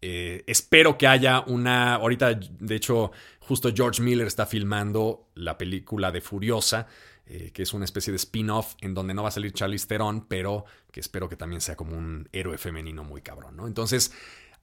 Eh, 0.00 0.44
espero 0.46 0.96
que 0.96 1.06
haya 1.06 1.40
una. 1.40 1.96
Ahorita, 1.96 2.34
de 2.34 2.74
hecho, 2.74 3.12
justo 3.50 3.72
George 3.74 4.00
Miller 4.00 4.28
está 4.28 4.46
filmando 4.46 5.26
la 5.34 5.58
película 5.58 6.12
de 6.12 6.20
Furiosa, 6.20 6.86
eh, 7.26 7.50
que 7.52 7.64
es 7.64 7.74
una 7.74 7.84
especie 7.84 8.12
de 8.12 8.16
spin-off 8.16 8.76
en 8.80 8.94
donde 8.94 9.12
no 9.12 9.24
va 9.24 9.30
a 9.30 9.32
salir 9.32 9.52
Charlize 9.52 9.88
Theron, 9.88 10.24
pero 10.28 10.66
que 10.92 11.00
espero 11.00 11.28
que 11.28 11.34
también 11.34 11.60
sea 11.60 11.74
como 11.74 11.98
un 11.98 12.28
héroe 12.30 12.58
femenino 12.58 13.02
muy 13.02 13.22
cabrón, 13.22 13.56
¿no? 13.56 13.66
Entonces, 13.66 14.12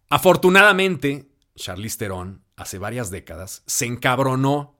afortunadamente, 0.07 1.27
Charlize 1.57 1.97
Theron, 1.97 2.43
hace 2.55 2.77
varias 2.77 3.11
décadas, 3.11 3.61
se 3.65 3.87
encabronó 3.87 4.77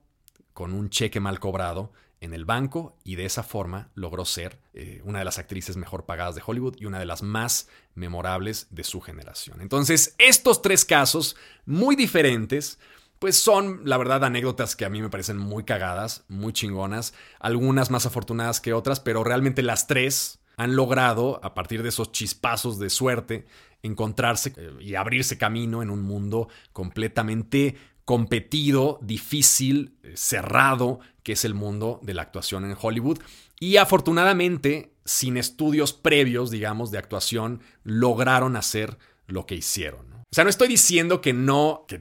con 0.54 0.72
un 0.72 0.88
cheque 0.88 1.20
mal 1.20 1.38
cobrado 1.38 1.92
en 2.22 2.32
el 2.32 2.46
banco 2.46 2.96
y 3.04 3.16
de 3.16 3.26
esa 3.26 3.42
forma 3.42 3.90
logró 3.94 4.24
ser 4.24 4.58
eh, 4.72 5.02
una 5.04 5.18
de 5.18 5.26
las 5.26 5.38
actrices 5.38 5.76
mejor 5.76 6.06
pagadas 6.06 6.34
de 6.34 6.42
Hollywood 6.44 6.76
y 6.78 6.86
una 6.86 6.98
de 6.98 7.04
las 7.04 7.22
más 7.22 7.68
memorables 7.94 8.68
de 8.70 8.84
su 8.84 9.02
generación. 9.02 9.60
Entonces, 9.60 10.14
estos 10.16 10.62
tres 10.62 10.86
casos, 10.86 11.36
muy 11.66 11.94
diferentes, 11.94 12.78
pues 13.18 13.36
son, 13.36 13.82
la 13.84 13.96
verdad, 13.96 14.24
anécdotas 14.24 14.76
que 14.76 14.84
a 14.84 14.88
mí 14.88 15.02
me 15.02 15.10
parecen 15.10 15.38
muy 15.38 15.64
cagadas, 15.64 16.24
muy 16.28 16.52
chingonas, 16.52 17.14
algunas 17.40 17.90
más 17.90 18.06
afortunadas 18.06 18.60
que 18.60 18.72
otras, 18.72 19.00
pero 19.00 19.24
realmente 19.24 19.62
las 19.62 19.86
tres 19.86 20.40
han 20.56 20.76
logrado, 20.76 21.40
a 21.42 21.54
partir 21.54 21.82
de 21.82 21.88
esos 21.88 22.12
chispazos 22.12 22.78
de 22.78 22.90
suerte, 22.90 23.46
encontrarse 23.82 24.52
eh, 24.56 24.72
y 24.80 24.94
abrirse 24.96 25.38
camino 25.38 25.82
en 25.82 25.90
un 25.90 26.02
mundo 26.02 26.48
completamente 26.72 27.76
competido, 28.04 28.98
difícil, 29.02 29.98
eh, 30.02 30.12
cerrado, 30.16 31.00
que 31.22 31.32
es 31.32 31.44
el 31.44 31.54
mundo 31.54 32.00
de 32.02 32.14
la 32.14 32.22
actuación 32.22 32.64
en 32.64 32.76
Hollywood. 32.80 33.18
Y 33.60 33.76
afortunadamente, 33.76 34.94
sin 35.04 35.36
estudios 35.36 35.92
previos, 35.92 36.50
digamos, 36.50 36.90
de 36.90 36.98
actuación, 36.98 37.60
lograron 37.84 38.56
hacer 38.56 38.98
lo 39.26 39.46
que 39.46 39.56
hicieron. 39.56 40.17
O 40.30 40.34
sea, 40.34 40.44
no 40.44 40.50
estoy 40.50 40.68
diciendo 40.68 41.22
que 41.22 41.32
no, 41.32 41.86
que 41.88 41.98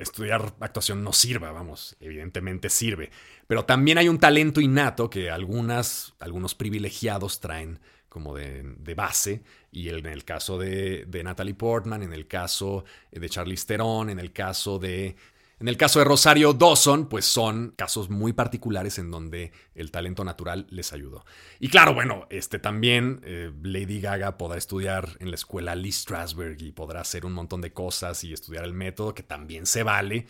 estudiar 0.00 0.54
actuación 0.60 1.02
no 1.02 1.14
sirva, 1.14 1.50
vamos, 1.50 1.96
evidentemente 2.00 2.68
sirve, 2.68 3.10
pero 3.46 3.64
también 3.64 3.96
hay 3.96 4.08
un 4.08 4.18
talento 4.18 4.60
innato 4.60 5.08
que 5.08 5.30
algunas, 5.30 6.14
algunos 6.18 6.54
privilegiados 6.54 7.40
traen 7.40 7.80
como 8.10 8.34
de, 8.34 8.94
base, 8.94 9.42
y 9.72 9.88
en 9.88 10.04
el 10.04 10.24
caso 10.24 10.58
de, 10.58 11.06
de, 11.06 11.22
Natalie 11.22 11.54
Portman, 11.54 12.02
en 12.02 12.12
el 12.12 12.26
caso 12.26 12.84
de 13.12 13.28
Charlize 13.30 13.66
Theron, 13.66 14.10
en 14.10 14.18
el 14.18 14.32
caso 14.32 14.78
de... 14.78 15.16
En 15.60 15.68
el 15.68 15.76
caso 15.76 15.98
de 15.98 16.06
Rosario 16.06 16.54
Dawson, 16.54 17.06
pues 17.06 17.26
son 17.26 17.74
casos 17.76 18.08
muy 18.08 18.32
particulares 18.32 18.98
en 18.98 19.10
donde 19.10 19.52
el 19.74 19.90
talento 19.90 20.24
natural 20.24 20.66
les 20.70 20.94
ayudó. 20.94 21.26
Y 21.58 21.68
claro, 21.68 21.92
bueno, 21.92 22.26
este 22.30 22.58
también 22.58 23.20
eh, 23.24 23.52
Lady 23.62 24.00
Gaga 24.00 24.38
podrá 24.38 24.56
estudiar 24.56 25.18
en 25.20 25.28
la 25.28 25.34
escuela 25.34 25.74
Lee 25.74 25.92
Strasberg 25.92 26.62
y 26.62 26.72
podrá 26.72 27.02
hacer 27.02 27.26
un 27.26 27.34
montón 27.34 27.60
de 27.60 27.74
cosas 27.74 28.24
y 28.24 28.32
estudiar 28.32 28.64
el 28.64 28.72
método, 28.72 29.14
que 29.14 29.22
también 29.22 29.66
se 29.66 29.82
vale. 29.82 30.26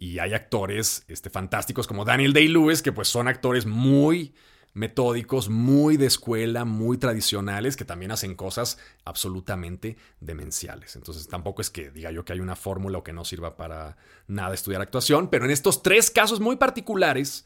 Y 0.00 0.18
hay 0.18 0.34
actores 0.34 1.04
este, 1.06 1.30
fantásticos 1.30 1.86
como 1.86 2.04
Daniel 2.04 2.32
Day-Lewis, 2.32 2.82
que 2.82 2.90
pues 2.90 3.06
son 3.06 3.28
actores 3.28 3.66
muy 3.66 4.34
metódicos, 4.74 5.48
muy 5.48 5.96
de 5.96 6.06
escuela, 6.06 6.64
muy 6.64 6.96
tradicionales, 6.96 7.76
que 7.76 7.84
también 7.84 8.10
hacen 8.10 8.34
cosas 8.34 8.78
absolutamente 9.04 9.96
demenciales. 10.20 10.96
Entonces 10.96 11.28
tampoco 11.28 11.60
es 11.60 11.70
que 11.70 11.90
diga 11.90 12.10
yo 12.10 12.24
que 12.24 12.32
hay 12.32 12.40
una 12.40 12.56
fórmula 12.56 12.98
o 12.98 13.04
que 13.04 13.12
no 13.12 13.24
sirva 13.24 13.56
para 13.56 13.96
nada 14.26 14.54
estudiar 14.54 14.80
actuación, 14.80 15.28
pero 15.28 15.44
en 15.44 15.50
estos 15.50 15.82
tres 15.82 16.10
casos 16.10 16.40
muy 16.40 16.56
particulares 16.56 17.44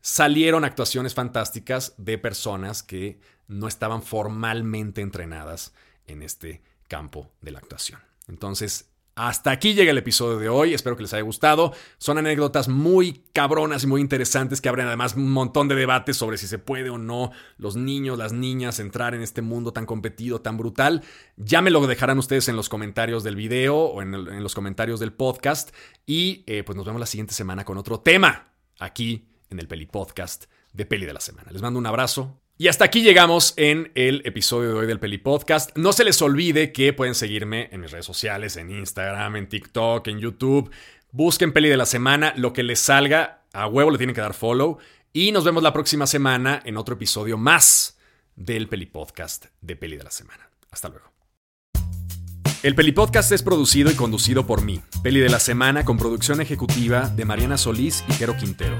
salieron 0.00 0.64
actuaciones 0.64 1.14
fantásticas 1.14 1.94
de 1.96 2.18
personas 2.18 2.82
que 2.82 3.20
no 3.48 3.66
estaban 3.66 4.02
formalmente 4.02 5.00
entrenadas 5.00 5.72
en 6.06 6.22
este 6.22 6.62
campo 6.86 7.30
de 7.40 7.50
la 7.50 7.58
actuación. 7.58 8.00
Entonces, 8.28 8.90
hasta 9.18 9.50
aquí 9.50 9.74
llega 9.74 9.90
el 9.90 9.98
episodio 9.98 10.38
de 10.38 10.48
hoy, 10.48 10.74
espero 10.74 10.96
que 10.96 11.02
les 11.02 11.12
haya 11.12 11.24
gustado. 11.24 11.72
Son 11.98 12.18
anécdotas 12.18 12.68
muy 12.68 13.24
cabronas 13.32 13.82
y 13.82 13.88
muy 13.88 14.00
interesantes 14.00 14.60
que 14.60 14.68
abren 14.68 14.86
además 14.86 15.16
un 15.16 15.32
montón 15.32 15.66
de 15.66 15.74
debates 15.74 16.16
sobre 16.16 16.38
si 16.38 16.46
se 16.46 16.60
puede 16.60 16.88
o 16.88 16.98
no 16.98 17.32
los 17.56 17.74
niños, 17.74 18.16
las 18.16 18.32
niñas 18.32 18.78
entrar 18.78 19.16
en 19.16 19.22
este 19.22 19.42
mundo 19.42 19.72
tan 19.72 19.86
competido, 19.86 20.40
tan 20.40 20.56
brutal. 20.56 21.02
Ya 21.36 21.62
me 21.62 21.72
lo 21.72 21.84
dejarán 21.88 22.18
ustedes 22.18 22.48
en 22.48 22.54
los 22.54 22.68
comentarios 22.68 23.24
del 23.24 23.34
video 23.34 23.76
o 23.76 24.02
en, 24.02 24.12
los 24.40 24.54
comentarios 24.54 25.00
del 25.00 25.12
podcast. 25.12 25.74
Y 26.06 26.44
eh, 26.46 26.62
pues 26.62 26.76
nos 26.76 26.86
vemos 26.86 27.00
la 27.00 27.06
siguiente 27.06 27.34
semana 27.34 27.64
con 27.64 27.76
otro 27.76 27.98
tema 27.98 28.52
aquí 28.78 29.32
en 29.50 29.58
el 29.58 29.66
Peli 29.66 29.86
Podcast 29.86 30.44
de 30.72 30.86
Peli 30.86 31.06
de 31.06 31.12
la 31.12 31.20
Semana. 31.20 31.50
Les 31.50 31.60
mando 31.60 31.80
un 31.80 31.86
abrazo. 31.86 32.40
Y 32.60 32.66
hasta 32.66 32.84
aquí 32.84 33.02
llegamos 33.02 33.54
en 33.56 33.92
el 33.94 34.20
episodio 34.24 34.70
de 34.70 34.74
hoy 34.74 34.86
del 34.88 34.98
Peli 34.98 35.18
Podcast. 35.18 35.70
No 35.76 35.92
se 35.92 36.02
les 36.02 36.20
olvide 36.20 36.72
que 36.72 36.92
pueden 36.92 37.14
seguirme 37.14 37.68
en 37.70 37.80
mis 37.80 37.92
redes 37.92 38.04
sociales, 38.04 38.56
en 38.56 38.72
Instagram, 38.72 39.36
en 39.36 39.48
TikTok, 39.48 40.08
en 40.08 40.18
YouTube. 40.18 40.68
Busquen 41.12 41.52
Peli 41.52 41.68
de 41.68 41.76
la 41.76 41.86
Semana, 41.86 42.34
lo 42.36 42.52
que 42.52 42.64
les 42.64 42.80
salga, 42.80 43.44
a 43.52 43.68
huevo 43.68 43.92
le 43.92 43.98
tienen 43.98 44.12
que 44.12 44.22
dar 44.22 44.34
follow. 44.34 44.78
Y 45.12 45.30
nos 45.30 45.44
vemos 45.44 45.62
la 45.62 45.72
próxima 45.72 46.08
semana 46.08 46.60
en 46.64 46.76
otro 46.76 46.96
episodio 46.96 47.38
más 47.38 47.96
del 48.34 48.66
Peli 48.66 48.86
Podcast 48.86 49.46
de 49.60 49.76
Peli 49.76 49.96
de 49.96 50.02
la 50.02 50.10
Semana. 50.10 50.50
Hasta 50.72 50.88
luego. 50.88 51.12
El 52.64 52.74
Peli 52.74 52.90
Podcast 52.90 53.30
es 53.30 53.44
producido 53.44 53.88
y 53.88 53.94
conducido 53.94 54.48
por 54.48 54.62
mí, 54.62 54.80
Peli 55.04 55.20
de 55.20 55.28
la 55.28 55.38
Semana, 55.38 55.84
con 55.84 55.96
producción 55.96 56.40
ejecutiva 56.40 57.08
de 57.08 57.24
Mariana 57.24 57.56
Solís 57.56 58.04
y 58.08 58.14
Jero 58.14 58.36
Quintero. 58.36 58.76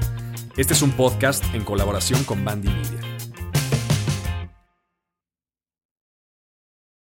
Este 0.57 0.73
es 0.73 0.81
un 0.81 0.91
podcast 0.91 1.45
en 1.55 1.63
colaboración 1.63 2.25
con 2.25 2.43
Bandy 2.43 2.67
Media. 2.67 3.18